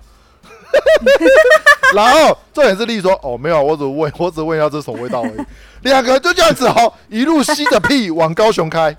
[1.96, 5.46] 然后重点是丽说：“哦，没有，我只问，我只问一下这是什么味道而已。”
[5.82, 8.96] 两个人就这样子，哦，一路吸着屁往高雄开。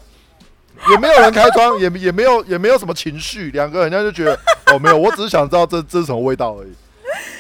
[0.91, 6.75] 也没有人开窗，也也没有也没有什么情绪，两个人家就觉得哦没有，我只是想知道这这是什么味道而已。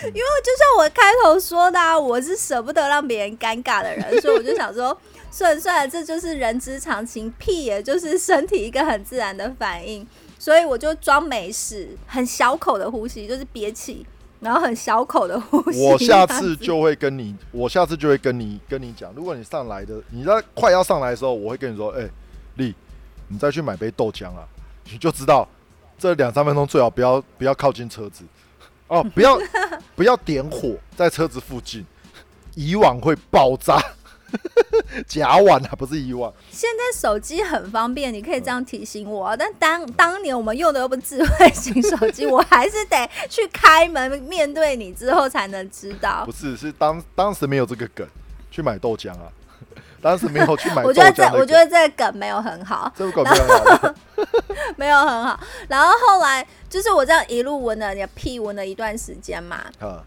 [0.05, 4.97] 因为就像我开头说的，啊我是舍不得让别人尴尬的人，所以我就想说，
[5.37, 10.07] 算了算了，这就是人之常情，屁也就是身体一个很自然的反应，
[10.39, 14.07] 所以我就装没事，很小口的呼吸，就是憋气，
[14.41, 15.85] 然后很小口的呼吸。
[15.85, 22.09] 我下次就会跟你，我下次就会跟你跟你讲，如果你上来的，你在快要上来的时候，我会跟你说，哎，
[22.55, 22.75] 丽。
[23.29, 24.47] 你再去买杯豆浆啊，
[24.91, 25.47] 你就知道
[25.99, 28.25] 这两三分钟最好不要不要靠近车子
[28.87, 29.37] 哦，不要
[29.97, 31.85] 不要点火在车子附近，
[32.55, 33.79] 以往会爆炸。
[35.07, 36.33] 假碗啊，不是以往。
[36.51, 39.37] 现在手机很方便，你可以这样提醒我。
[39.37, 46.25] 但当当年我们用的又不是智慧型手机，我还是得去开门面对你之后才能知道。
[46.25, 48.07] 不是，是当当时没有这个梗，
[48.51, 49.31] 去买豆浆啊。
[50.03, 50.85] 当时没有去买。
[50.85, 53.95] 我觉得这我觉得这个梗没有很好，这个梗没有很好，
[54.77, 55.41] 没有很好。
[55.67, 59.65] 然后后来就是我这样一路闻了你屁闻了一段时间嘛。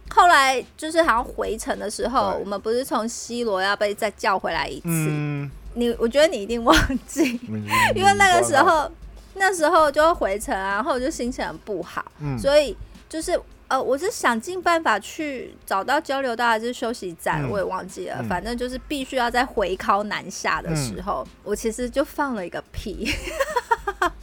[0.10, 4.84] 后来就是好像回程的时候，我们不是从西罗要被再叫回来一次。
[4.86, 5.50] 嗯。
[5.76, 6.76] 你我觉得你一定忘
[7.08, 7.40] 记，
[7.96, 8.92] 因为那个时候
[9.36, 12.04] 那时候就回程啊，然后我就心情很不好，
[12.38, 12.76] 所以
[13.08, 13.40] 就是。
[13.70, 18.20] 呃，我是想尽办法去找到交流道还是休息站，我也忘记了。
[18.28, 23.08] 反正就是必须要在回靠南下的时候，我其实就放了一个屁，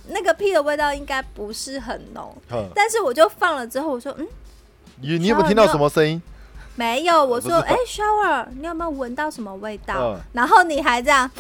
[0.09, 2.37] 那个屁的味道应该不是很浓，
[2.75, 4.27] 但是我就放了之后，我说嗯，
[5.01, 6.21] 你你有没有听到什么声音？
[6.75, 10.19] 没有，我说哎，shower，你有没有闻到什么味道？
[10.33, 11.31] 然后你还这样，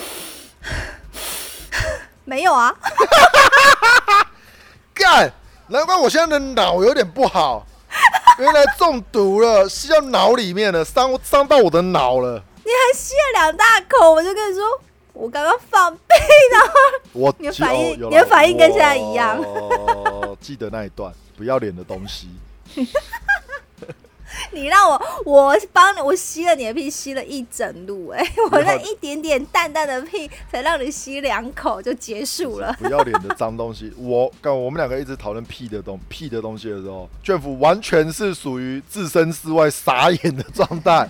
[2.24, 2.74] 没有啊？
[4.94, 5.30] 干，
[5.68, 7.66] 难怪我现在的脑有点不好。
[8.38, 12.42] 原来中毒了，吸到脑里面了，伤伤到我的脑了。
[12.64, 14.64] 你还吸了两大口，我就跟你说，
[15.16, 16.14] 我刚刚放屁，
[16.52, 16.74] 然后
[17.12, 19.38] 我你的反应，你的反应跟现在一样。
[19.42, 22.28] 哦，记得那一段不要脸的东西。
[24.52, 32.74] 你让我，我帮你，我吸了你的屁，吸了一整路，哎，我那一点点淡淡的屁，才让你吸两口就结束了。
[32.78, 41.08] 不要脸的脏东西，我刚我们两个一直讨论屁的东屁的东西的时候，卷福完全是属于置身事外、傻眼的状态。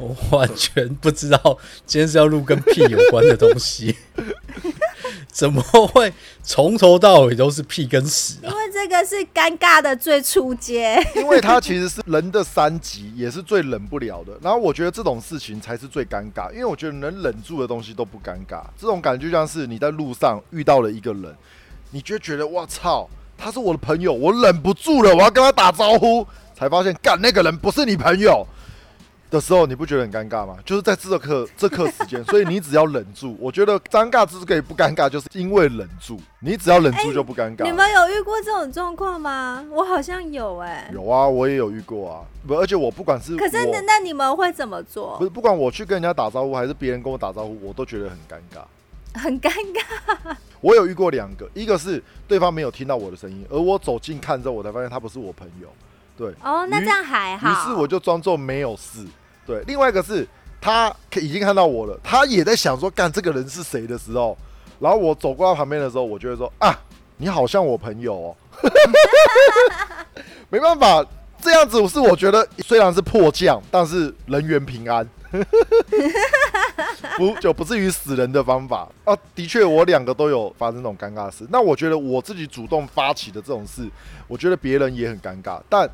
[0.00, 3.96] 我完全不知道今天是要录跟屁有关的东西。
[5.32, 8.38] 怎么会从头到尾都是屁跟屎？
[8.42, 14.32] 因为这个是尴尬的最初阶，因为它其实是人的三级，也是最忍不了的。
[14.42, 18.62] 然后我觉得这种事情才是最尴尬，因为我觉得能忍住的东西都不尴尬。
[18.80, 21.34] 这种感觉就像是你在路上遇到了一个人，
[21.90, 28.46] 你就觉得我操，他是我的朋友，我忍不住了，我要跟他打招呼，才发现干那个人不是你朋友。
[29.30, 30.56] 的时候，你不觉得很尴尬吗？
[30.64, 33.36] 就是在这刻这刻时间，所以你只要忍住。
[33.38, 36.18] 我觉得尴尬之所以不尴尬，就是因为忍住。
[36.40, 37.64] 你只要忍住就不尴尬。
[37.64, 39.64] 你们有遇过这种状况吗？
[39.70, 40.90] 我好像有哎。
[40.94, 42.24] 有啊，我也有遇过啊。
[42.46, 43.36] 不，而且我不管是……
[43.36, 45.16] 可是那那你们会怎么做？
[45.18, 48.62] 不是，不管我去跟人家打招呼，还是别人跟我打招呼，我都觉得很尴尬。
[49.18, 50.36] 很尴尬。
[50.60, 55.68] 我有遇过两个，一个是对方没有听到我的声音，而我走近看之后，我才发现他不是我朋友。
[56.18, 57.48] 对哦，那这样还好。
[57.48, 59.06] 于是我就装作没有事。
[59.46, 60.28] 对，另外一个是
[60.60, 64.36] 他已经看到我了，他也在想说干这个人是谁的时候，
[64.80, 66.76] 然后我走过他旁边的时候，我就会说啊，
[67.16, 68.36] 你好像我朋友哦。
[70.50, 71.06] 没办法，
[71.40, 75.08] 这样子是我觉得虽然是迫降，但是人员平安，
[77.16, 79.16] 不就不至于死人的方法啊。
[79.34, 81.46] 的确，我两个都有发生这种尴尬事。
[81.50, 83.88] 那我觉得我自己主动发起的这种事，
[84.26, 85.88] 我觉得别人也很尴尬，但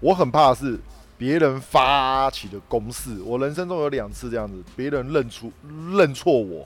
[0.00, 0.78] 我很怕的是。
[1.18, 5.52] 别人发起的攻势，我人生中有两次这样子，别人认出
[5.90, 6.64] 认错我，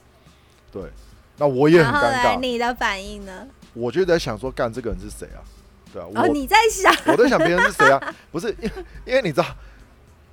[0.71, 0.83] 对，
[1.37, 2.39] 那我也很尴尬。
[2.39, 3.47] 你的反应呢？
[3.73, 5.41] 我就在想说，干这个人是谁啊？
[5.91, 8.13] 对啊，哦，你在想，我在想别人是谁啊？
[8.31, 9.47] 不是，因为因为你知道。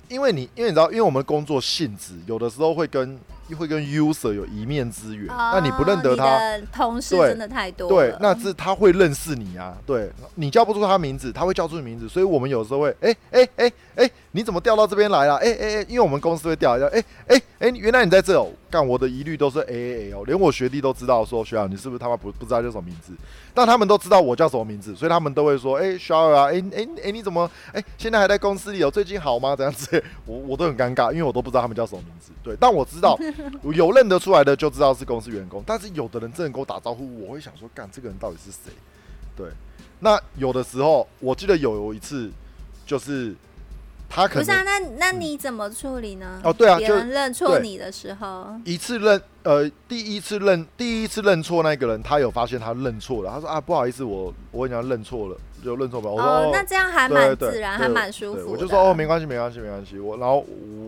[0.07, 3.17] 因为你，因为你知道，因为我们工作性质，有的时候会跟
[3.53, 6.39] 会跟 user 有一面之缘，那你不认得他，
[6.71, 15.35] 同事真的太多，对，那是他会认识你啊，对，你叫不出他名字，他会叫出你名字，所以我们有时候会，哎哎哎哎，你怎么调到这边来了？
[15.37, 23.13] 哎哎哎，因为我们公司会调一下，哎哎哎，原来你在这哦，干我的疑虑都是 A A A 哦，连我学弟都知道说学长你是不是他妈不不知道叫什么名字？
[23.53, 28.89] 但他们都知道我叫什么名字，所以他们都会说：“哎，肖儿啊，哎哎哎，你怎么哎现在还在公司里哦？
[28.89, 29.55] 最近好吗？
[29.55, 32.31] 这样子， 我我都很尴尬，因为我都不知道他们叫什么名字。
[32.43, 33.17] 对，但我知道
[33.73, 38.71] 有认得出来的就知道是公司员工，但是有的人真的跟我打招呼，我会想说：干这个人到底是谁？
[39.35, 39.47] 对，
[39.99, 42.31] 那有的时候我记得有一次
[42.85, 43.35] 就是。
[44.13, 46.41] 他可不是啊，那那你怎么处理呢？
[46.43, 56.09] 哦，对啊，别人认错你的时候，一次认呃，第一次认第一次认错那个人，他有发现他认错了，他说啊，不好意思，我我跟你讲认错了，就认错吧。
[56.09, 58.51] 我说哦，那这样还蛮自然，还蛮舒服。
[58.51, 59.97] 我就说哦，没关系，没关系，没关系。
[59.97, 60.45] 我然后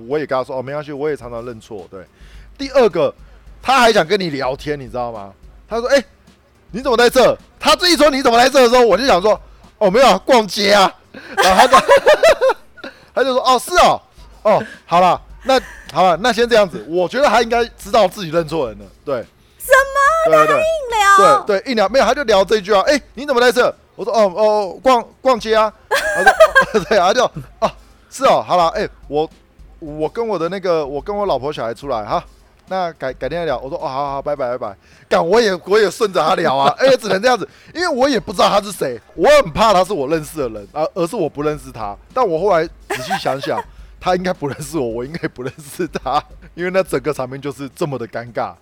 [0.10, 1.88] 我也跟他说哦，没关系，我也常常认错。
[1.90, 2.06] 对，
[2.58, 3.16] 第二个
[3.62, 5.32] 他还想跟你聊天，你知道吗？
[5.66, 6.04] 他说哎，
[6.72, 7.38] 你怎么在这？
[7.58, 9.40] 他这一说你怎么来这的时候，我就想说
[9.78, 10.94] 哦，没有逛街啊，
[11.38, 11.80] 然后他说。
[13.14, 14.02] 他就说：“哦，是哦，
[14.44, 15.60] 哦，好了，那
[15.92, 16.86] 好了，那先这样子。
[16.90, 18.86] 我觉得他应该知道自己认错人了。
[19.06, 19.18] 对，
[19.60, 19.72] 什
[20.28, 20.38] 么？
[20.38, 21.44] 对对，硬聊？
[21.44, 22.82] 对对，硬聊没有，他就聊这一句啊。
[22.88, 23.74] 哎，你怎么在这？
[23.96, 25.72] 我说：哦哦，逛逛街啊。
[25.90, 27.24] 他说： 对啊，就
[27.60, 27.72] 哦，
[28.10, 29.30] 是哦，好了，哎，我
[29.80, 32.24] 我跟我的那个，我跟我老婆小孩出来哈。
[32.68, 33.58] 那改改天再聊。
[33.58, 34.78] 我说：哦，好好，拜拜拜拜。
[35.10, 36.74] 干，我也我也顺着他聊啊。
[36.80, 41.96] 哎，只能这样子，因为我也不知道他是谁，我很怕他是我认识的人，而而是我不认识他。
[42.14, 43.60] 但我后来。”仔细想想，
[44.00, 46.24] 他应该不认识我，我应该不认识他，
[46.54, 48.54] 因为那整个场面就是这么的尴尬，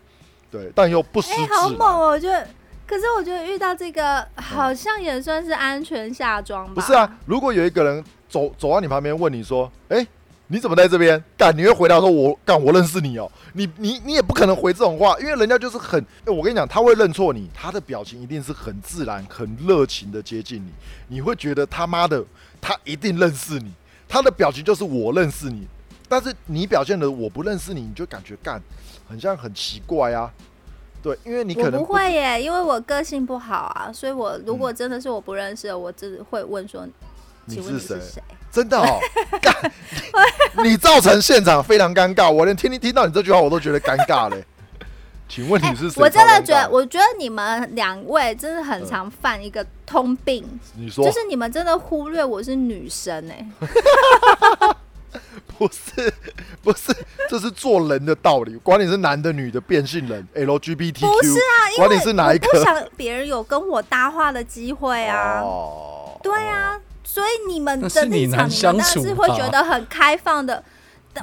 [0.49, 1.53] 对，但又不失智。
[1.53, 2.07] 好猛哦！
[2.11, 2.47] 我觉得，
[2.87, 6.71] 可是我觉得遇到这个好像也算是安全下装吧。
[6.75, 10.07] 不是啊，如果有一个人走走到你旁边问你说：“哎。”
[10.51, 11.55] 你怎么在这边干？
[11.57, 16.05] 你会回答说：“我干，我认识你哦。”你你你也不可能回这种话，因为人家就是很……
[16.25, 20.69] 我跟你讲，他会认错你，他的表情一定是很自然、很热情的接近你。
[21.07, 22.21] 你会觉得他妈的，
[22.59, 23.71] 他一定认识你，
[24.09, 25.65] 他的表情就是我认识你。
[26.09, 28.61] 但是你表现的我不认识你，你就感觉干
[29.07, 30.29] 很像很奇怪啊。
[31.01, 36.85] 对，因为你可能不会耶，因为我个性不好啊，所以我如果真的是我不认识，我只会问说
[37.45, 37.97] ：“你是谁？”
[38.51, 38.99] 真的哦，
[40.63, 44.43] 你造成现场非常尴尬，我连听你听到你这句话我都觉得尴尬嘞。
[45.29, 46.01] 请问你是谁？
[46.01, 50.45] 我真的觉得，我觉得你们两位真的很常犯一个通病。
[50.75, 53.47] 你说，就是你们真的忽略我是女生哎。
[55.57, 56.13] 不是，
[56.61, 56.93] 不是，
[57.29, 58.57] 这是做人的道理。
[58.57, 65.39] 管你是男的、女的、变性人、LGBT，不是啊，管你是哪一个，不想别人有跟我搭话的机会啊。
[65.41, 66.77] 哦，对啊。
[67.13, 70.63] 所以你们的立场，你们是会觉得很开放的。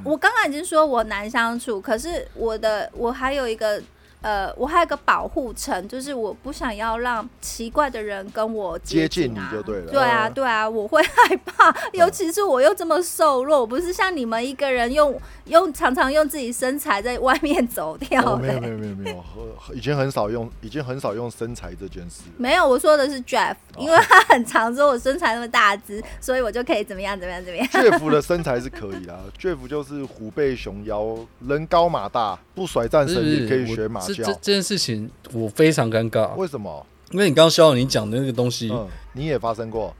[0.05, 3.83] 我刚刚已经说我难相处，可是我的我还有一个。
[4.21, 9.93] 呃，我还有个保护层，就是我不想要让奇怪的人跟我接近你就对了。
[9.93, 18.37] 对啊，对啊，我会害怕，尤其是我又这么瘦弱，不是像你们一个人用用常常用自己身材在外面走跳。
[18.37, 19.25] 没有没有没有没有，
[19.73, 22.23] 已经很少用，已经很少用身材这件事。
[22.37, 27.67] 没有，我说的是 Jeff，因为他很常说我身材那么大只，所以我就可以怎么样怎么样怎么样。
[27.69, 34.08] Jeff 的身材是可以啦，Jeff 就是虎背熊腰，人高马大，不甩战神也可以学马。
[34.15, 36.35] 这这件事情我非常尴尬。
[36.37, 36.87] 为什么？
[37.11, 38.71] 因为你刚刚肖你讲的那个东西，
[39.15, 39.95] 你也发生过。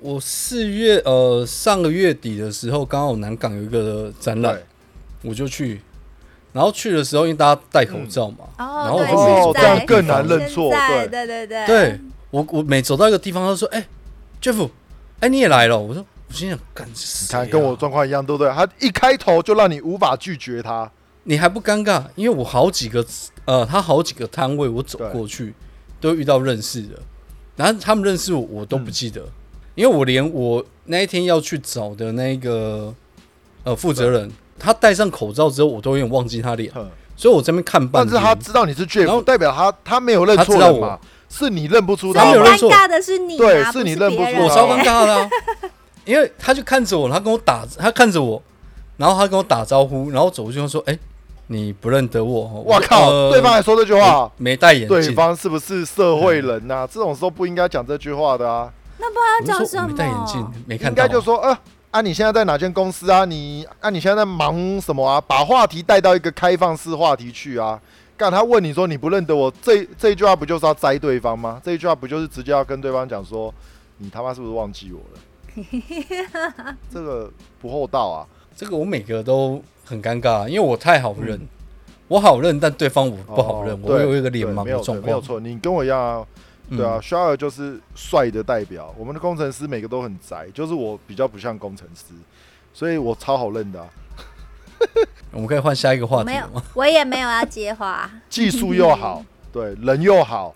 [0.00, 4.60] 我四月呃上个月底的时候，刚好南港有一个展览，
[5.22, 5.80] 我就去。
[6.52, 10.70] 然后去的时候，因为大家戴口罩嘛，然后我就这样更难认错。
[10.70, 11.66] 对对对对。
[11.66, 13.84] 对我我每走到一个地方，他说：“哎
[14.40, 14.70] ，Jeff，
[15.18, 16.92] 哎你也来了。”我说：“我心想，干你
[17.28, 18.52] 看跟我状况一样，对不对？
[18.52, 20.88] 他一开头就让你无法拒绝他。”
[21.24, 22.04] 你还不尴尬？
[22.14, 23.04] 因为我好几个
[23.46, 25.54] 呃，他好几个摊位，我走过去
[26.00, 26.98] 都遇到认识的，
[27.56, 29.26] 然后他们认识我，我都不记得，
[29.74, 32.94] 因为我连我那一天要去找的那个
[33.64, 36.70] 呃负责人，他戴上口罩之后，我都有点忘记他脸，
[37.16, 38.12] 所以我这边看半天。
[38.14, 40.98] 但是他知道你是 Jeff，代表他他没有认错人嘛？
[41.28, 45.30] 是你认不出他，有尴尬的是你，对，是你认不出，我超尴尬的，
[46.04, 48.42] 因为他就看着我，他跟我打，他看着我，
[48.98, 50.98] 然后他跟我打招呼，然后走过去说：“哎。”
[51.46, 52.62] 你不认得我？
[52.64, 53.30] 我靠！
[53.30, 54.88] 对方还说这句话，没戴眼镜。
[54.88, 56.86] 对方是不是社会人呐？
[56.90, 58.72] 这种时候不应该讲这句话的啊。
[58.96, 59.88] 那不然讲什么？
[59.88, 60.90] 没戴眼镜，没看。
[60.90, 61.58] 应该就说，呃，
[61.90, 63.26] 啊，你现在在哪间公司啊？
[63.26, 65.20] 你啊，你现在在忙什么啊？
[65.20, 67.78] 把话题带到一个开放式话题去啊。
[68.16, 71.60] 干他问你说你不认得我，这这一句话不就是要摘对方吗？
[71.62, 73.52] 这一句话不就是直接要跟对方讲说，
[73.98, 76.74] 你他妈是不是忘记我了？
[76.90, 77.30] 这个
[77.60, 78.26] 不厚道啊！
[78.56, 79.62] 这个我每个都。
[79.84, 81.38] 很尴尬，因为我太好认，
[82.08, 85.02] 我好认，但对方我不好认，我有一个脸盲的状况。
[85.02, 86.26] 没有错，你跟我一样啊，
[86.70, 88.94] 对啊，肖尔就是帅的代表。
[88.98, 92.14] 我们的工程师每个都很宅，就是我比较不像工程师，
[92.72, 93.86] 所以我超好认的。
[95.30, 96.62] 我们可以换下一个话题吗？
[96.74, 98.10] 我也没有要接话。
[98.30, 100.54] 技术又好，对人又好，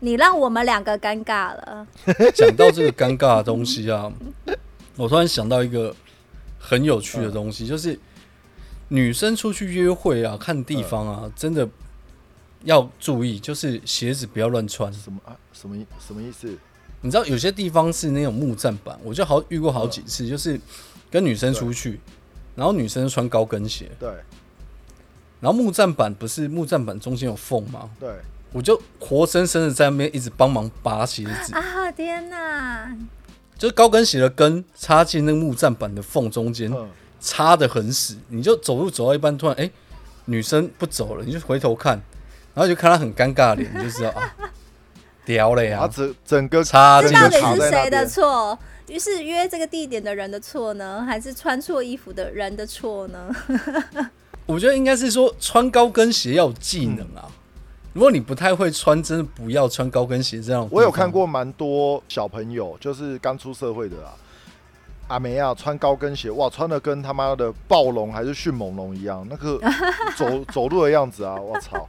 [0.00, 1.86] 你让我们两个尴尬了。
[2.34, 4.12] 讲到这个尴尬的东西啊，
[4.96, 5.94] 我突然想到一个
[6.58, 7.98] 很有趣的东西，就是。
[8.88, 11.68] 女生出去约会啊，看地方啊，真的
[12.62, 14.92] 要注意，就是鞋子不要乱穿。
[14.92, 15.36] 什么啊？
[15.52, 16.56] 什么意什么意思？
[17.00, 20.60] 你知道有些地方是那种木栈板，我就好遇过好几次，就是
[21.10, 22.00] 跟女生出去，
[22.54, 24.08] 然后女生穿高跟鞋，对，
[25.40, 27.90] 然后木栈板不是木栈板中间有缝吗？
[28.00, 28.08] 对，
[28.52, 31.92] 我就活生生的在那边一直帮忙拔鞋子啊！
[31.92, 32.96] 天哪！
[33.58, 36.70] 就是高跟鞋的跟插进那个木栈板的缝中间。
[37.26, 39.68] 插的很死，你就走路走到一半，突然哎，
[40.26, 42.00] 女生不走了，你就回头看，
[42.54, 44.34] 然后就看她很尴尬的脸，你就知道啊，
[45.24, 45.88] 屌了呀！
[45.92, 48.56] 整整个插，这到底是谁的错？
[48.86, 53.28] 于是约这个地点的人的错呢，还是穿错衣服的人的错呢？
[54.46, 57.26] 我觉得应该是说穿高跟鞋要有技能啊。
[57.92, 60.40] 如果你不太会穿，真的不要穿高跟鞋。
[60.40, 64.14] 这样我有看过蛮多小朋友，就是刚出社会的啊。
[65.08, 69.60] 阿梅亚穿高跟鞋，哇，穿的跟他妈的暴龙还是迅猛龙一样，那个
[70.16, 71.88] 走走路的样子啊，我操，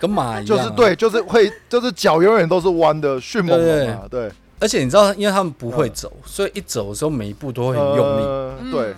[0.00, 4.30] 跟马一样，就是对，就是会，就是脚永远都是弯的迅猛龙啊，对。
[4.58, 8.94] 而且你知道，因为他们不会走，所以一走的时候每一步都会很用力，对。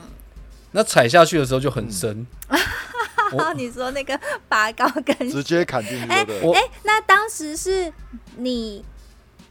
[0.71, 2.25] 那踩下去的时候就很深。
[3.57, 7.93] 你说那个拔高跟直接砍进去，哎对哎，那当时是
[8.37, 8.85] 你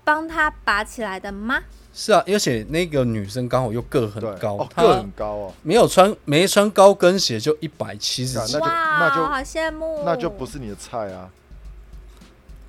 [0.04, 1.62] 帮他拔起来的吗？
[2.00, 11.28] 是啊，而且那个女生刚好又个很高，个很高哦，没有穿没穿高跟鞋就一百七十几，那就那就好羡慕，那就不是你的菜啊。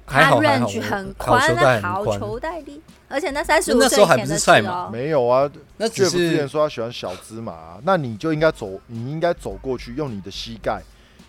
[0.07, 5.47] 还好还好，很宽的好球带力，而且那三十五那时候还不是菜嘛，没有啊。
[5.77, 10.81] 那只是之前说他喜欢小芝麻，那你就应该走，你应该走过去，用你的膝盖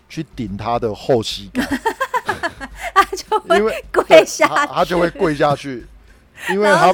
[0.08, 1.62] 去顶他的后膝盖，
[2.94, 5.86] 他就会跪下，他就会跪下去。
[6.48, 6.92] 因为他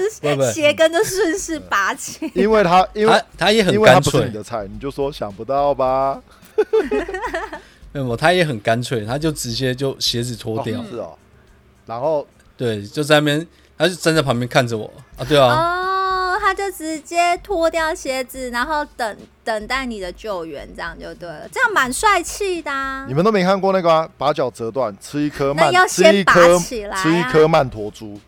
[0.53, 6.21] 鞋跟就顺势拔起，因为他因为他也很干脆，你的菜你就说想不到吧？
[7.93, 11.17] 没有，他也很干脆，他就直接就鞋子脱掉，是哦。
[11.87, 12.27] 然后
[12.57, 13.47] 对，就在那边，
[13.79, 22.71] 他就站在旁边看着我啊，对啊，哦，他就直接脱掉鞋子，然后等等待你的救援，这样就对了，这样蛮帅气的。
[23.07, 26.77] 你们都没看过那个把脚折断，吃一颗慢，吃一颗吃
[27.17, 28.19] 一颗曼陀珠。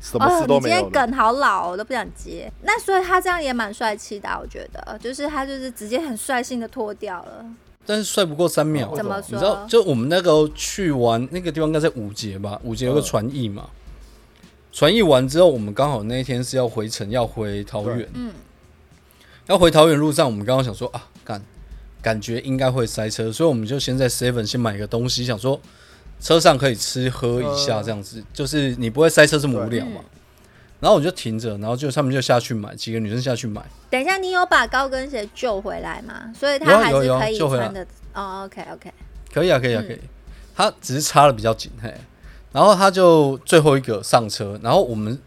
[0.00, 0.76] 什么事都没有。
[0.76, 2.50] 你今天梗好老，我都不想接。
[2.62, 7.44] 那所以他这样也蛮帅气的，我觉得，就是他就是直接很率性的脱掉了。
[7.84, 8.96] 但是帅不过三秒。
[8.96, 9.28] 怎么说？
[9.28, 12.58] 你知道，就我们那个去玩那个地方，应该在五节吧？
[12.64, 13.68] 五节有个传艺嘛。
[14.72, 18.08] 传艺完之后，我们刚好那一天是要回程，要回桃园。
[18.14, 18.32] 嗯。
[19.46, 21.42] 要回桃园路上，我们刚刚想说啊，感
[22.00, 25.60] 感觉应该会塞车，所以我们就先在 Seven 先买个东西，想说。
[26.20, 30.02] 车上可以吃喝一下，这样子就是你不会塞车这么无聊嘛。
[30.78, 33.62] 然后我就停着，然后就他们就下去买，几个女生下去买。
[33.90, 36.32] 等一下，你有把高跟鞋救回来吗？
[36.38, 37.86] 所以他还是可以穿的。
[38.14, 38.92] 哦，OK OK，
[39.30, 40.00] 可以啊，可以啊，可以。
[40.54, 41.92] 他只是插的比较紧，嘿。
[42.52, 45.18] 然后他就最后一个上车，然后我们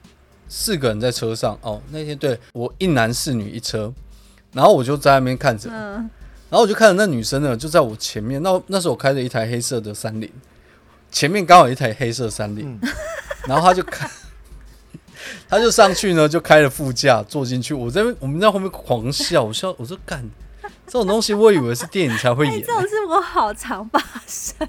[0.50, 1.56] 四个人在车上。
[1.62, 3.94] 哦，那天对我一男四女一车，
[4.54, 6.10] 然后我就在那边看着，然
[6.52, 8.42] 后我就看着那女生呢，就在我前面。
[8.42, 10.28] 那那时候我开着一台黑色的三菱。
[11.14, 12.78] 前面刚好一台黑色三菱，
[13.48, 14.10] 然后他就开，
[15.48, 17.72] 他就上去呢，就开了副驾坐进去。
[17.74, 20.28] 我在我们在后面狂笑，我笑我说干
[20.88, 24.68] 这种东西，我以为是电影才会演，这种事我好常发生。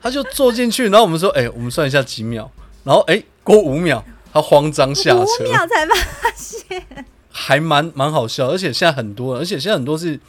[0.00, 2.48] 他就坐进去，然后我们说，哎，我们算一下几秒，
[2.84, 8.48] 然后哎过五秒，他慌张下车，五秒才发现，还蛮蛮好笑。
[8.48, 10.20] 而且现在很多，而且现在很多是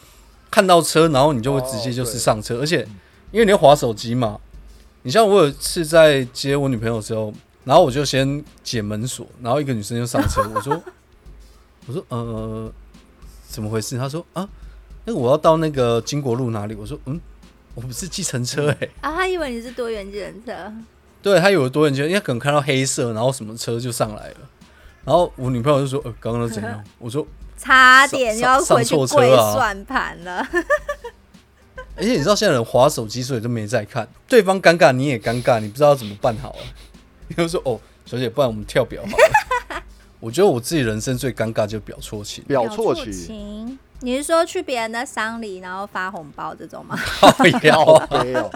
[0.50, 2.88] 看到车，然后你就会直接就是上车，而且
[3.32, 4.40] 因为你要滑手机嘛。
[5.06, 7.32] 你像我有次在接我女朋友的时候，
[7.64, 10.82] 然后我就先解门锁，然后一个女生就上车，我说，
[11.86, 12.72] 我说呃，
[13.48, 14.00] 怎么回事？
[14.00, 14.50] 她说啊，
[15.04, 16.74] 那我要到那个金国路哪里？
[16.74, 17.22] 我说嗯，
[17.76, 20.74] 我不是计程车哎，啊，她以为你是多元计程车，
[21.22, 24.38] 对她以为多元计程车，因为可能看到黑色，然后什么车就上来了，
[25.04, 26.84] 然后我女朋友就说呃，刚刚怎样？
[26.98, 27.24] 我说
[27.60, 30.44] 差点要回去跪算盘了。
[31.98, 34.08] 而且你知道现在人滑手机，所以都没在看。
[34.28, 36.60] 对方尴尬，你也尴尬，你不知道怎么办好了？
[37.28, 39.84] 你就说哦，小姐，不然我们跳表好了。
[40.20, 42.44] 我觉得我自己人生最尴尬就表错情。
[42.46, 43.78] 表错情？
[44.02, 46.98] 你是说去别人的丧礼，然后发红包这种吗？
[47.38, 48.52] 不要，没有，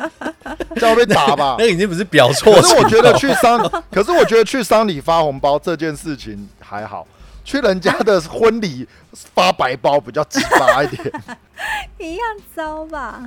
[0.75, 1.55] 这样被打吧？
[1.59, 2.61] 那已经不是表错情。
[2.61, 3.57] 可是我觉得去丧，
[3.89, 7.07] 可是我觉得去丧礼发红包这件事情还好。
[7.49, 8.87] 去人家的婚礼
[9.33, 11.11] 发白包比较直白一点，
[11.97, 12.23] 一样
[12.55, 13.19] 糟吧？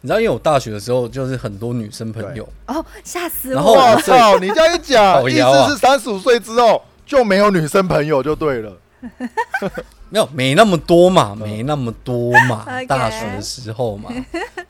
[0.00, 3.74] 你知道，因为我大学的时候就是很多女生朋友哦，吓死我！
[3.74, 8.74] 我操，你这样一讲， 意思是三十五岁之后就没有女生朋友就对了。
[10.08, 12.64] 没有，没那么多嘛，没那么多嘛。
[12.88, 14.08] 大学的时候嘛，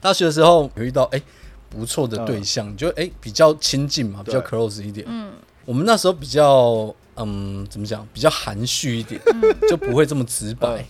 [0.01, 1.23] 大学的时候有遇到哎
[1.71, 5.07] 不错的对象，就哎比较亲近嘛，比较 close 一点。
[5.09, 5.31] 嗯，
[5.65, 6.93] 我们那时候比较。
[7.19, 8.07] 嗯，怎么讲？
[8.13, 9.21] 比较含蓄一点，
[9.69, 10.85] 就不会这么直白。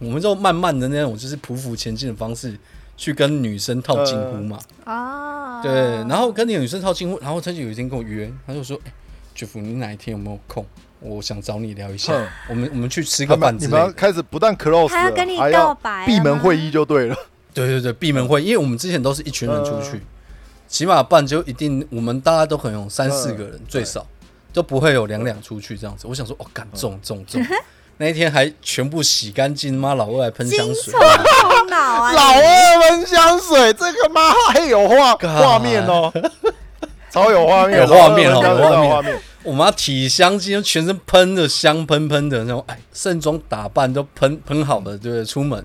[0.00, 2.58] 我们就慢慢的那种，就是匍匐前进的方式，
[2.96, 4.58] 去跟女生套近乎嘛。
[4.84, 5.60] 哦。
[5.62, 5.72] 对，
[6.08, 8.92] 然后跟那个女生套近乎，然后他就有一天跟我约，他就说：“哎
[9.36, 10.66] ，Jeff，你哪一天有没有空？
[11.00, 12.12] 我想找你聊一下。
[12.48, 17.16] 我们我们去吃个饭。”你们开始不但 close，还要跟你告白，闭门会议就对了。
[17.54, 20.02] 对对对，闭门会，因为我们之前都是一群人出去，
[20.66, 24.06] 起码办就一定，我们大家都可能有三四个人最少。
[24.54, 27.44] 都不会有两两出去这样子，我想说，哦，干重重重，
[27.98, 36.12] 那一天还全部洗干净，妈老二还喷香水，老二喷香水，这个妈还有画 画面哦，
[37.10, 39.20] 超有画面，有画面哦，有画面。
[39.42, 45.24] 我妈体香精，全身喷的香喷喷的那种，哎，盛装打扮都喷喷好了，对不对？
[45.24, 45.62] 出门，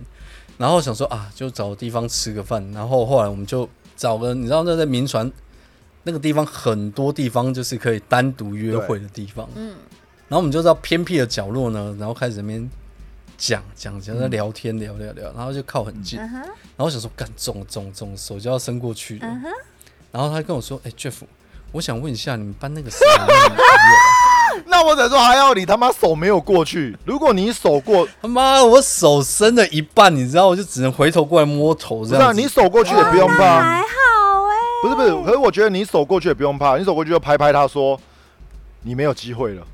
[0.58, 5.32] 然后想说啊，就找个地方吃个饭，然后后来我们就找个，你知道那在民船。
[6.10, 9.76] 那个地方很多地方就是可以单独约会的地方，嗯，
[10.28, 12.68] 然后我们就到偏僻的角落呢，然后开始那边
[13.38, 16.48] 讲讲讲在聊天聊聊聊，然后就靠很近，然
[16.80, 19.28] 后想说干中中中，手就要伸过去了，
[20.12, 21.14] 然后他跟我说：“哎，Jeff，
[21.72, 23.06] 我想问一下，你们班那个谁？”
[24.66, 26.98] 那我怎说还要你他妈手没有过去？
[27.06, 32.36] 如果你手过， 他妈我手伸了一半，你知道，我就只能回头过来摸头这样。
[32.36, 34.09] 你手过去也不用怕，还好哎。
[34.82, 38.00] 不是不是，可是我觉得你走过去也不用怕，你走过去就拍拍他说
[38.84, 39.66] 你没有机会了。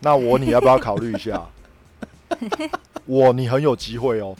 [0.00, 1.46] 那我你要不要考虑一下？
[3.06, 4.36] 我你很有机会哦。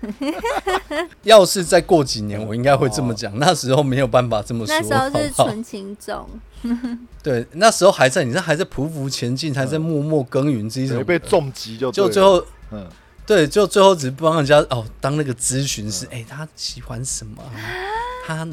[1.24, 3.36] 要是再过几年，我应该会这么讲。
[3.38, 4.74] 那时候没有办法这么说。
[4.74, 6.28] 那时候是纯情种。
[7.22, 10.92] 对，那时候还在，你这还在匍匐前进，还在默默耕耘，自己。
[10.92, 12.86] 没被重击就就最后，嗯，
[13.26, 16.06] 对，就最后只是帮人家哦，当那个咨询师。
[16.10, 17.42] 哎，他喜欢什么？
[18.26, 18.46] 他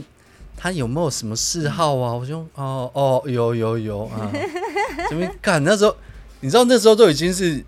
[0.65, 2.11] 他有没有什么嗜好啊？
[2.11, 4.31] 我就哦哦，有有有啊，
[5.07, 5.63] 怎么干？
[5.63, 5.95] 那时候
[6.39, 7.63] 你知道，那时候都已经是。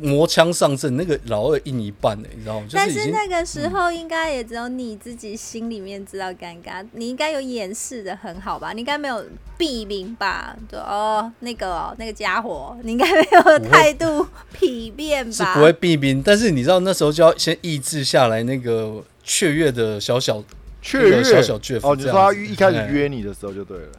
[0.00, 2.66] 磨枪上阵，那个老二硬一半呢，你知道吗？
[2.72, 8.72] 但是那个时候应该也只有你自己心里面知道尴尬，你应该有掩饰的很好吧？
[8.72, 9.20] 你应该没有
[9.58, 10.56] 避名吧？
[10.70, 14.24] 就哦，那个哦，那个家伙，你应该没有态度
[14.54, 15.32] 疲变吧？
[15.32, 20.40] 是不会避名，但是你知道那时候就要先抑制下来那个雀跃的小小
[20.80, 23.92] 雀跃小小倔哦，你说他一开始约你的时候就对了，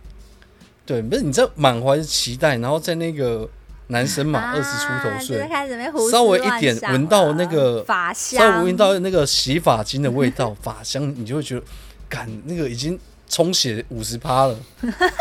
[0.85, 3.49] 对，不是你这满怀期待，然后在那个。
[3.87, 5.45] 男生嘛，二十出头岁，
[6.09, 11.63] 稍微一点闻到那个发香，稍微闻到那个洗发精的味道， 发香，你就会觉得，
[12.07, 14.57] 干那个已经充血五十趴了，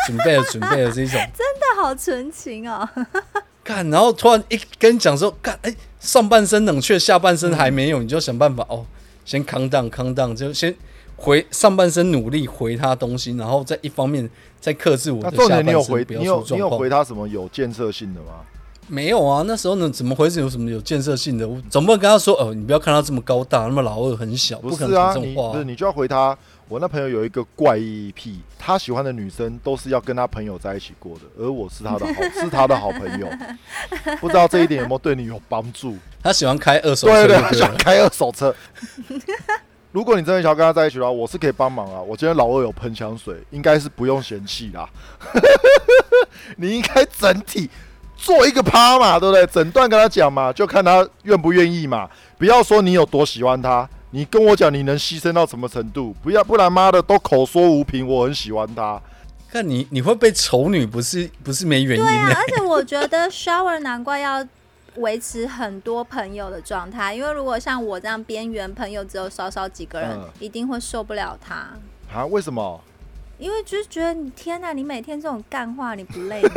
[0.06, 2.88] 准备了，准备了这种， 真的好纯情哦。
[3.64, 8.86] 干，然后突然一跟你讲说，干，哎，上半身冷却，下半身还没有，你就想办法哦，
[9.24, 10.72] 先扛荡扛荡，就先
[11.20, 18.40] 回上半身努力回他东西，然后再一方面再克制我的下半身，你有回你有你有回他什么有建设性的吗？
[18.88, 20.40] 没有啊，那时候呢，怎么回事？
[20.40, 21.46] 有什么有建设性的？
[21.46, 26.36] 我总不能跟他说：“哦，你不要看他这么高大，那么老二很小。”不是啊，你不是你就要回他。
[26.68, 33.28] 我那朋友有一个怪异癖，他喜欢的女生都是要跟他朋友在一起过的，而我是他的好， 是他的好朋友。
[34.20, 35.96] 不知道这一点有没有对你有帮助？
[36.22, 38.54] 他喜欢开二手车，对对，喜欢开二手车。
[39.92, 42.00] 如果你真的想要跟他在一起的话，我是可以帮忙啊。
[42.00, 44.88] 我今天老二有喷香水，应该是不用嫌弃啦。
[46.56, 47.70] 你应该整体。
[48.22, 49.46] 做一个趴嘛，对不对？
[49.46, 52.06] 整段跟他讲嘛，就看他愿不愿意嘛。
[52.36, 56.14] 不要说你有多喜欢他，你跟我讲你能牺牲到什么程度？
[56.22, 58.06] 不要，不然妈的都口说无凭。
[58.06, 59.00] 我很喜欢他，
[59.50, 62.04] 看你你会被丑女，不是不是没原因。
[62.04, 64.46] 对啊，而且我觉得 shower 难怪要
[64.96, 71.70] 维持很多朋友的状态，因为如果像我这样边缘朋友只有少少几个人，一定会受不了他。
[72.12, 72.26] 啊？
[72.26, 72.80] 为什么？
[73.38, 76.50] 因为就是觉得你天哪，你每天这种干话你不累吗？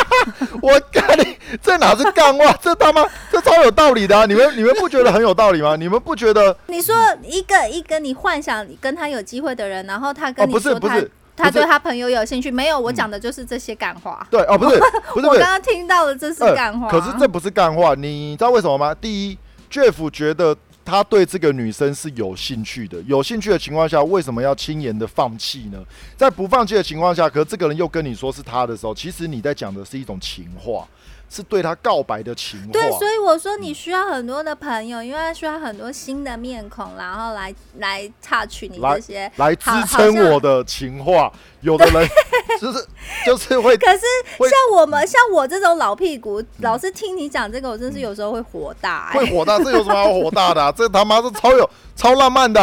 [0.62, 2.50] 我干你，这哪是干话？
[2.62, 4.26] 这他妈这超有道理的！
[4.26, 5.76] 你们你们不觉得很有道理吗？
[5.76, 6.56] 你们不觉得？
[6.68, 10.98] 你说一个一个你幻想跟他有机会的人，然后他跟你说他
[11.40, 12.78] 他对他朋友有兴趣，没有？
[12.78, 14.26] 我讲的就是这些干话。
[14.30, 14.78] 对哦，不是
[15.14, 16.88] 不是，我刚刚听到的这是干话。
[16.88, 18.94] 可是这不是干话，你知道为什么吗？
[18.94, 19.38] 第一
[19.70, 20.56] ，Jeff 觉得。
[20.82, 25.78] 他对这个女生是有兴趣的，有兴趣的情况下，为什么要轻言的放弃呢？
[26.16, 30.88] 在不放弃的情况下，可这个人又跟你说是他的时候，其实你在讲的是一种情话。
[31.30, 32.72] 是对他告白的情话。
[32.72, 41.32] 对，所以我说你需要很多的朋友，因为需要很多新的面孔，然后来来 touch 你这些，来支撑我的情话。
[41.60, 42.08] 有的人
[42.58, 42.86] 就是
[43.26, 44.00] 就是会， 可是
[44.38, 49.10] 像我们像我这种老屁股，老是听你讲这个，我真是有时候会火大。
[49.12, 49.58] 会火大？
[49.62, 50.72] 这有什么好火大的？
[50.76, 52.60] 这他妈是超有超浪漫的，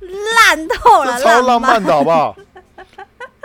[0.00, 2.36] 烂透了，超浪漫的好不好？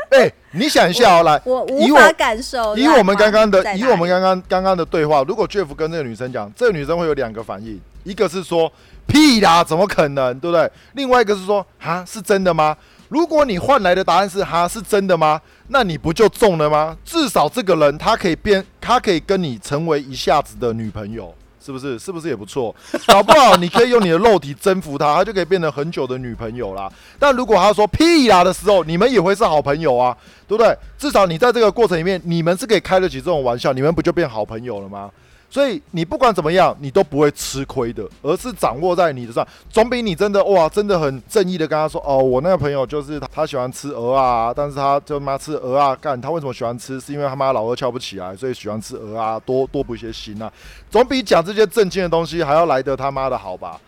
[0.18, 2.76] 哎，你想一下哦，来，我无法感受。
[2.76, 8.72] 以我们刚刚的，以我们刚刚刚刚的对话，如果 Jeff 跟这个女生讲，这个女生会有两个反应，一个是说
[9.08, 10.70] 屁啦，怎么可能，对不对？
[10.94, 12.76] 另外一个是说，哈，是真的吗？
[13.10, 15.40] 如果你换来的答案是哈，是真的吗？
[15.70, 16.98] 那你不就中了吗？
[17.06, 21.34] 至少这个人他可以变，他可以跟你成为一下子的女朋友。
[21.64, 22.00] 是不是？
[22.00, 22.74] 是不是也不错？
[23.08, 26.92] 搞不好你可以用你的肉体征服她，她就可以变成很久的女朋友啦。
[27.18, 30.16] 但如果她说屁啦的时候，你们也会是好朋友啊，
[30.48, 30.76] 对不对？
[30.98, 35.10] 至少你在这个过程里面，你们是可以开得起这种玩笑，你们不就变好朋友了吗？
[35.52, 47.00] 所以你不管怎么样，你都不会吃亏的，而是掌握在你的上，总比你真的哇，真的很正义的跟他说哦，我那个朋友就是他喜欢吃鹅啊，但是他就妈吃鹅啊，干他为什么喜欢吃？
[47.00, 50.54] 是因为他妈老二翘不起来，所以喜欢吃鹅啊，多多补一些锌啊，
[50.92, 53.82] 总比讲这些正经的东西还要来得他妈的好吧？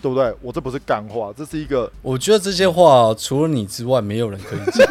[0.00, 0.32] 对不对？
[0.40, 4.86] 我这不是干话，这是一个，我觉得这些话除了你之外，没有人可以讲，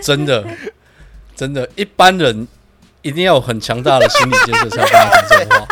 [0.02, 0.44] 真的，
[1.36, 2.48] 真的，一般人。
[3.02, 5.66] 一定要有很强大的心理建设才跟他讲这种话。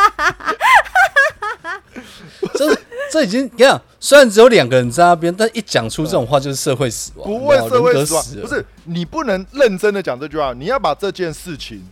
[2.55, 2.79] 这
[3.11, 8.24] 这已经你看，虽然只有两个人在那边，但一讲出这种话就是社会死亡，不会社会死亡。
[8.43, 11.83] 不是你不能认真的讲这句话，你要把这件事情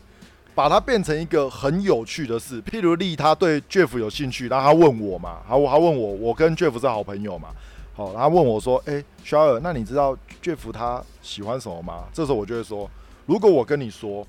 [0.54, 2.62] 把它变成一个很有趣的事。
[2.62, 7.48] 譬如利他对 Jeff 有兴趣，然后他问我嘛，他他问我，我跟 Jeff 是好朋友嘛，
[7.94, 12.04] 好，他问我说，哎，肖尔，那你知道 Jeff 他喜欢什么吗？
[12.12, 12.88] 这时候我就会说，
[13.26, 14.26] 如果我跟你说。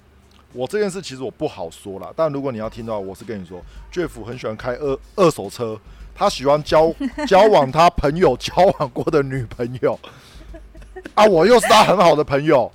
[0.55, 5.77] 我这件事其实我不好说了，但如果你要听到，我是跟你说，Jeff 很喜欢开二二手车，
[6.15, 6.95] 他喜欢交
[7.27, 9.99] 交往他朋友交往过的女朋友，
[11.13, 12.71] 啊，我又是他很好的朋友，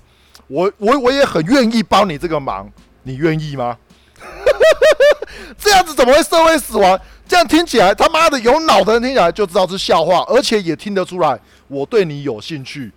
[0.47, 2.71] 我我我也很愿意帮你这个忙，
[3.05, 3.79] 你愿意吗？
[5.57, 7.01] 这样子怎么会社会死亡？
[7.27, 12.93] 这样听起来他妈的有脑的人听起来就知道是笑话，而且也听得出来我对你有兴趣。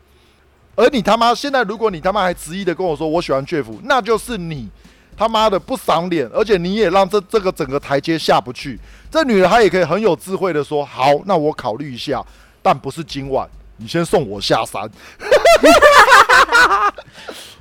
[0.75, 4.67] 而你他妈现在，如果你他妈还执意的跟我说我喜欢 Jeff，那就是你
[5.15, 8.79] 他妈的不赏脸，而且你也让这这个整个台阶下不去。
[9.11, 12.25] 这女人她也可以很有智慧的说：“好，那我考虑一下，
[12.63, 13.47] 但不是今晚，
[13.77, 14.89] 你先送我下山。”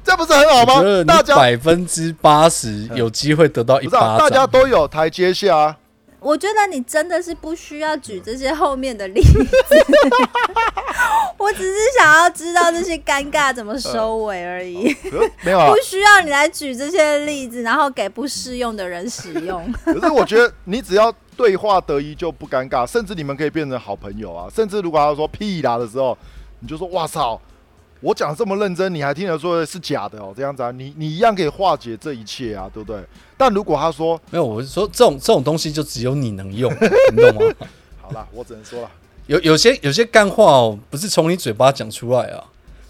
[0.03, 0.83] 这不是很好吗？
[1.07, 5.77] 大家百分之八十 有机会得到一巴大家都有台阶下。
[6.23, 9.47] 我觉得你真的是不需要举这些后面的例子，
[11.37, 14.97] 我只是想要知道这些尴尬怎么收尾而已。
[15.43, 19.71] 没有，不需要你来举这些例子，然后给不适用的人使用。
[19.85, 24.49] 可是我觉得你只要对话得宜就不尴尬，甚至你们可以变成好朋友啊。
[24.55, 26.17] 甚至如果他说屁啦的时候，
[26.61, 27.41] 你就说哇操。
[28.01, 30.35] 我讲这么认真，你还听得说是假的哦？
[30.37, 33.01] 这样子啊，你你一样可以化解这一切啊，对不对？
[33.43, 36.73] 但如果他说没有，我是说这种这种东西就只有你能用，
[37.11, 37.55] 你懂吗？
[38.01, 38.91] 好了，我只能说了，
[39.27, 42.45] 有有些有些干话哦，不是从你嘴巴讲出来啊，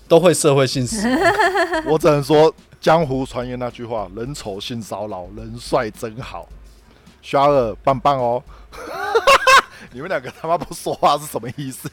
[0.07, 1.09] 都会社会性死。
[1.89, 6.47] 我只能说江湖传言那句话：人丑性骚扰，人帅真好。
[7.23, 8.43] 肖二棒棒哦。
[9.93, 11.89] 你们两个他妈不说话是什么意思？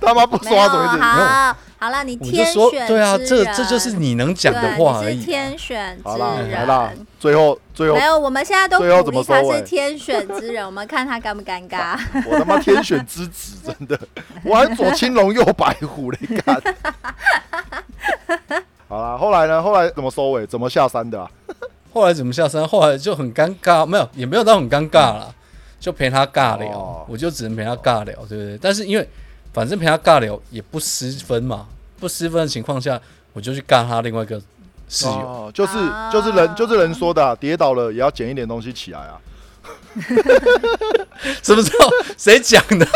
[0.00, 1.02] 他妈不说话什么意思？
[1.02, 5.22] 好，好了，你天选对啊，这这就是你能讲的话而已。
[5.22, 11.98] 天选之人，来啦，最后最后没有，我们现在都鼓励他是天选之人，我们看他尴不尴尬。
[12.26, 13.98] 我他妈天选之子， 真的，
[14.44, 16.62] 我还左青龙右白虎嘞，看。
[18.86, 19.62] 好了，后来呢？
[19.62, 20.46] 后来怎么收尾？
[20.46, 21.28] 怎么下山的？
[21.92, 22.66] 后来怎么下山？
[22.68, 25.34] 后来就很尴尬，没有，也没有到很尴尬了。
[25.84, 28.58] 就陪他尬聊，我就只能陪他尬聊，对不对？
[28.58, 29.06] 但是因为
[29.52, 31.66] 反正陪他尬聊也不失分嘛，
[32.00, 32.98] 不失分的情况下，
[33.34, 34.40] 我就去尬他另外一个
[34.88, 35.72] 室友，就是
[36.10, 39.20] 就是人就是人说的，跌倒了也要捡一点东西起来啊。
[41.42, 42.86] 什么时候谁讲的？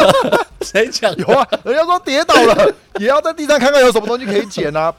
[0.63, 1.15] 谁讲？
[1.17, 4.91] 有啊，人家说跌倒了也要在地上看看有什么东西可以捡啊。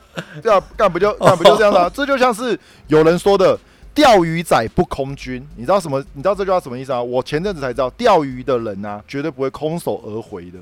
[0.44, 1.92] 这样干不就干不就这样子？
[1.96, 3.58] 这就像是有人说的。
[4.00, 6.00] 钓鱼仔不空军，你知道什么？
[6.14, 7.04] 你知道这句话什么意思啊？
[7.04, 10.60] 我前阵子才知道，钓鱼的人呢，绝对不会空手而回的。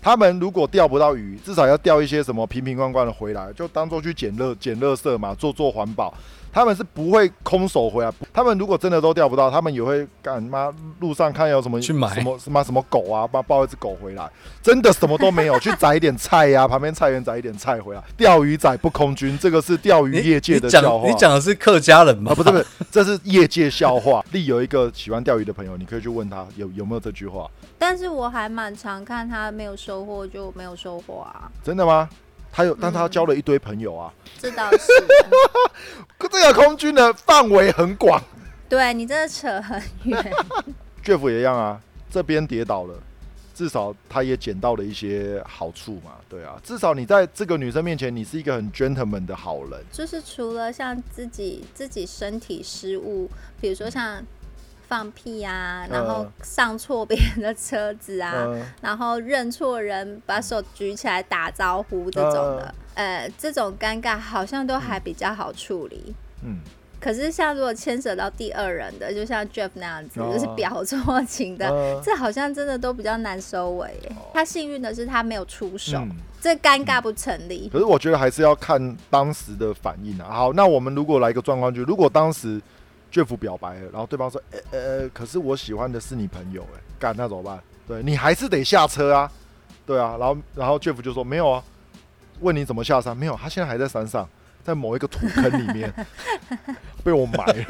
[0.00, 6.14] 他们如果钓不到鱼，至少要钓一些什么瓶瓶罐罐的回来，就当做去捡乐捡乐色嘛，做做环保。
[6.56, 8.10] 他们是不会空手回来。
[8.32, 14.26] 他们如果真的都钓不到，他们也会干妈路上看有什么去买什么什么什么狗啊，帮抱一只狗回来。
[14.62, 18.02] 真的什么都没有，去摘一点菜呀，旁边菜园摘一点菜回来。
[18.16, 21.06] 钓鱼仔不空军，这个是钓鱼业界的笑话。
[21.06, 22.34] 你讲的是客家人吗？
[22.34, 24.24] 不是不是，这是业界笑话。
[24.32, 27.46] 丽有一个喜欢钓鱼的朋友，你可以去问他有有没有这句话。
[27.78, 31.52] 但是我还蛮常看他没有收获就没有收获啊。
[31.62, 32.08] 真的吗？
[32.56, 34.10] 他有，但他交了一堆朋友啊。
[34.38, 34.78] 这倒是。
[36.32, 38.18] 这个空军的范围很广。
[38.66, 40.32] 对你真的扯很远。
[41.04, 41.78] Jeff 也一样啊，
[42.10, 42.94] 这边跌倒了，
[43.54, 46.12] 至少他也捡到了一些好处嘛。
[46.30, 49.84] 对啊，至少你在这个女生面前，你是一个很 gentleman 的好人。
[49.92, 53.30] 就是除了像自己自己身体失误，
[53.60, 54.24] 比如说像。
[54.88, 58.46] 放屁啊，然后上错别人的车子啊，
[58.80, 66.14] 然后认错人，把手举起来打招呼这种的，呃，这种尴尬好像都还比较好处理。
[66.44, 66.60] 嗯，
[67.00, 73.90] 可是像如果牵扯到第二人的，就像 Jeff 那样子，就是表错情的，这好像真的都比较难收尾。
[74.32, 76.00] 他幸运的是他没有出手，
[76.40, 77.68] 这尴尬不成立。
[77.72, 80.28] 可是我觉得还是要看当时的反应啊。
[80.30, 82.62] 好，那我们如果来一个状况，就如果当时。
[83.16, 87.58] Jeff 表白了，然后对方说：“呃呃，可是我喜欢的是你朋友，哎，干那怎么办？
[87.88, 89.32] 对你还是得下车啊，
[89.86, 90.16] 对啊。
[90.20, 91.64] 然后然后 Jeff 就说：没有啊，
[92.40, 93.16] 问你怎么下山？
[93.16, 94.28] 没有，他现在还在山上，
[94.62, 95.90] 在某一个土坑里面
[97.02, 97.64] 被我埋了。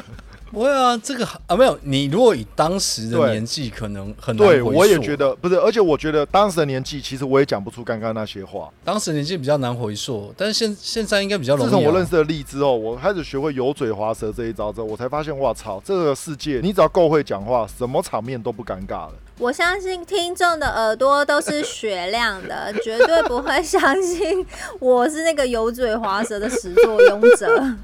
[0.51, 1.77] 不会啊，这个啊没有。
[1.83, 8.69] 你如果以当时的年纪，可能很难对，我也觉得不是，而且我觉得当时的年纪，其实我也讲不出刚刚那些话。
[8.83, 11.69] 当时年纪比较难回溯，但是现现在应该比较容易。
[11.69, 19.13] 自从我认识了荔枝后，我开始学会油嘴滑舌这一招之后，我才发现，哇操，这个世界你只要够会讲话，什么场面都不尴尬了。
[19.37, 24.43] 我相信听众的耳朵都是雪亮的，绝对不会相信
[24.79, 27.75] 我是那个油嘴滑舌的始作俑者。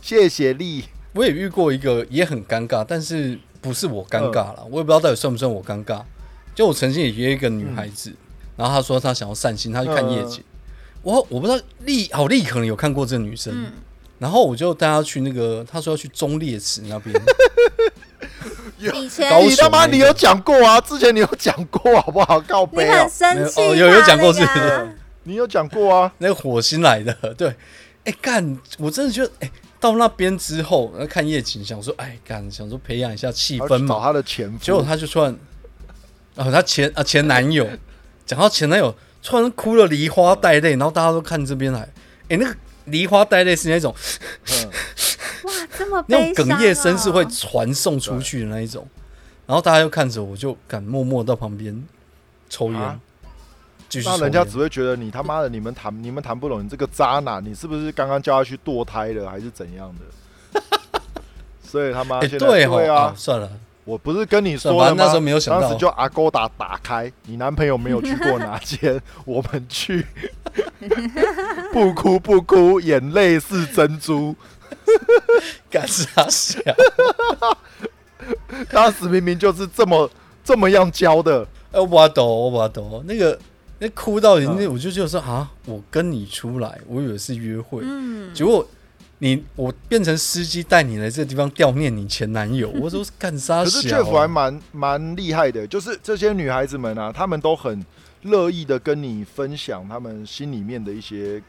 [0.00, 0.84] 谢谢丽。
[1.12, 6.02] 我也遇过一个也很尴尬，但是不是我尴尬了，我也不知道到底算不算我尴尬。
[6.54, 8.12] 就我曾经也约一个女孩子，
[8.56, 10.42] 然后她说她想要散心，她去看夜景。
[11.02, 13.72] 我我不知道丽好丽可能有看过这个女生，
[14.18, 17.14] 然后我就带她去那个，她说要去中烈池那边。
[18.78, 20.80] 以前你他妈你有讲过啊？
[20.80, 22.40] 之前你有讲过好不好？
[22.40, 24.46] 告你很生气，有有讲过是？
[25.24, 26.12] 你有讲过啊？
[26.18, 27.54] 那个火星来的，对。
[28.04, 29.50] 哎干，我真的觉得哎。
[29.80, 33.94] 到那边之后，然后看夜景，想说，哎，干，想说培养一下气氛嘛。
[33.94, 35.34] 找他的前夫，结果他就突然，
[36.36, 37.66] 哦，他前啊前男友，
[38.26, 41.80] 讲到前男友，突然哭了，梨花带泪，然后大家都看这边来，
[42.28, 42.54] 哎，那个
[42.84, 43.94] 梨花带泪是那种，
[45.44, 48.86] 哇，这么那种哽咽声是会传送出去的那一种，
[49.46, 51.82] 然后大家又看着我，就敢默默到旁边
[52.50, 53.00] 抽烟。
[54.04, 60.60] 那人家只会觉得你他妈的，你们谈你们谈不拢，你这个渣男，你是不是刚刚叫他去堕胎了，还是怎样的？
[61.62, 63.50] 所以他妈现在对啊，算了，
[63.84, 64.94] 我不是跟你说了吗？
[64.96, 70.06] 那时候没有想到，当时就阿勾打打开，你男朋友没有去过哪间， 我们去，
[71.72, 74.34] 不哭不哭，眼泪是珍珠，
[75.70, 76.60] 干啥笑？
[78.70, 80.10] 当时明明就是这么
[80.44, 83.38] 这么样教的，哎，我懂，我懂，那个。
[83.82, 88.64] 那哭到人家，我就觉得说啊，我跟你出来，我以为是约会，嗯结果
[89.18, 93.64] 你我变成司机带你来这个地方吊念你前男友，我说干啥？
[93.64, 97.84] 可是确实还蛮蛮厉害的，就是这些女孩子们啊，她们都很
[98.22, 101.42] 乐意的跟你分享她们心里面的一些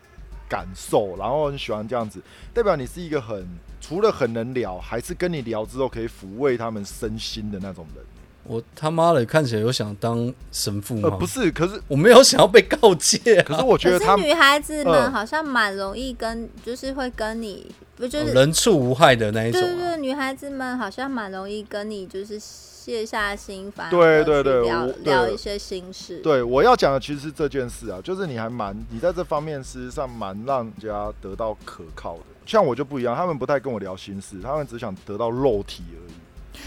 [0.48, 2.22] 感受，然后很喜欢这样子，
[2.54, 3.46] 代表你是一个很
[3.82, 8.06] 除了很能聊，还是跟你聊之后可以抚慰他们身心的那种人。
[8.44, 11.10] 我他妈的看起来有想当神父吗？
[11.12, 13.42] 不是，可是我没有想要被告诫。
[13.44, 19.62] 可是我觉得，他女孩子们好像蛮容易跟，就是会跟你，不就是人畜无害的那一种。
[19.62, 26.18] 对对，女孩子们好像蛮容易跟你，就是卸下心防，对对对，聊聊一些心事。
[26.18, 32.24] 对，我要讲的其实是这件事啊，就是你还蛮，你在这方面事实上蛮让人家得到可靠的。
[32.46, 36.14] 像我就不一样，他们不太跟我聊心事，他们只想得到肉体而已。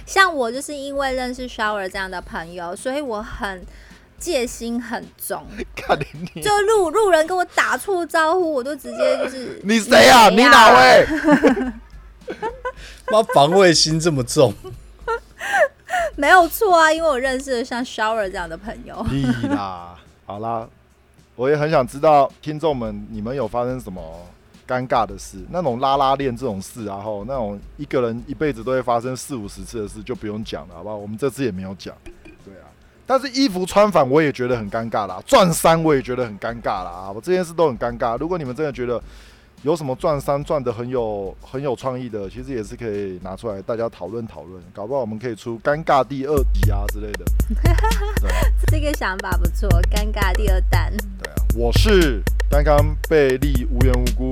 [0.06, 3.64] 像我就是因为认识 Shower 这样的朋友，所以我很
[4.18, 5.46] 戒心很重。
[6.42, 10.28] 就路路人跟我打错招呼，我都直接就是 你谁啊？
[10.30, 11.06] 你哪位？
[13.12, 14.54] 妈防卫心这么重？
[16.16, 19.04] 没有错啊，因为我认识了像 Shower 这样的朋友。
[19.10, 19.94] 你啦，
[20.26, 20.66] 好啦，
[21.36, 24.26] 我也很想知道听众们，你们有发生什么？
[24.66, 30.96] 尴尬的事，那种拉拉链这种事，然后那种一个人一辈子都会发生四五十次的事，就不用讲了，好不好？
[30.96, 31.94] 我们这次也没有讲，
[32.44, 32.66] 对啊。
[33.06, 38.16] 但是衣服穿反我也觉得很尴尬啦，撞衫我也觉得很尴尬啦，啊，我这件事都很尴尬。
[38.16, 39.02] 如果你们真的觉得
[39.64, 47.24] 有什么转三转的很有很有创意的，其实也是可以拿出来大家讨论讨论，搞不好我们可以出尴尬第二集啊之类的。
[48.70, 50.94] 这个想法不错，尴尬第二弹。
[51.18, 52.22] 对啊，我是。
[52.50, 54.30] 刚刚被立无缘无故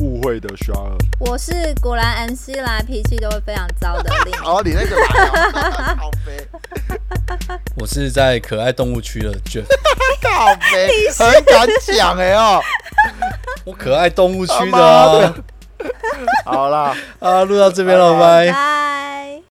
[0.00, 0.78] 误会的徐二，
[1.18, 4.32] 我是果然 MC 来脾气都会非常糟的你。
[4.46, 6.46] 哦，你那个来，好肥。
[7.76, 9.64] 我是在可爱动物区的 Jeff。
[10.30, 12.60] 好肥，很敢讲哎哦。
[13.64, 15.34] 我可爱动物区的。
[16.44, 19.42] 好啦，啊，录到这边了，拜拜。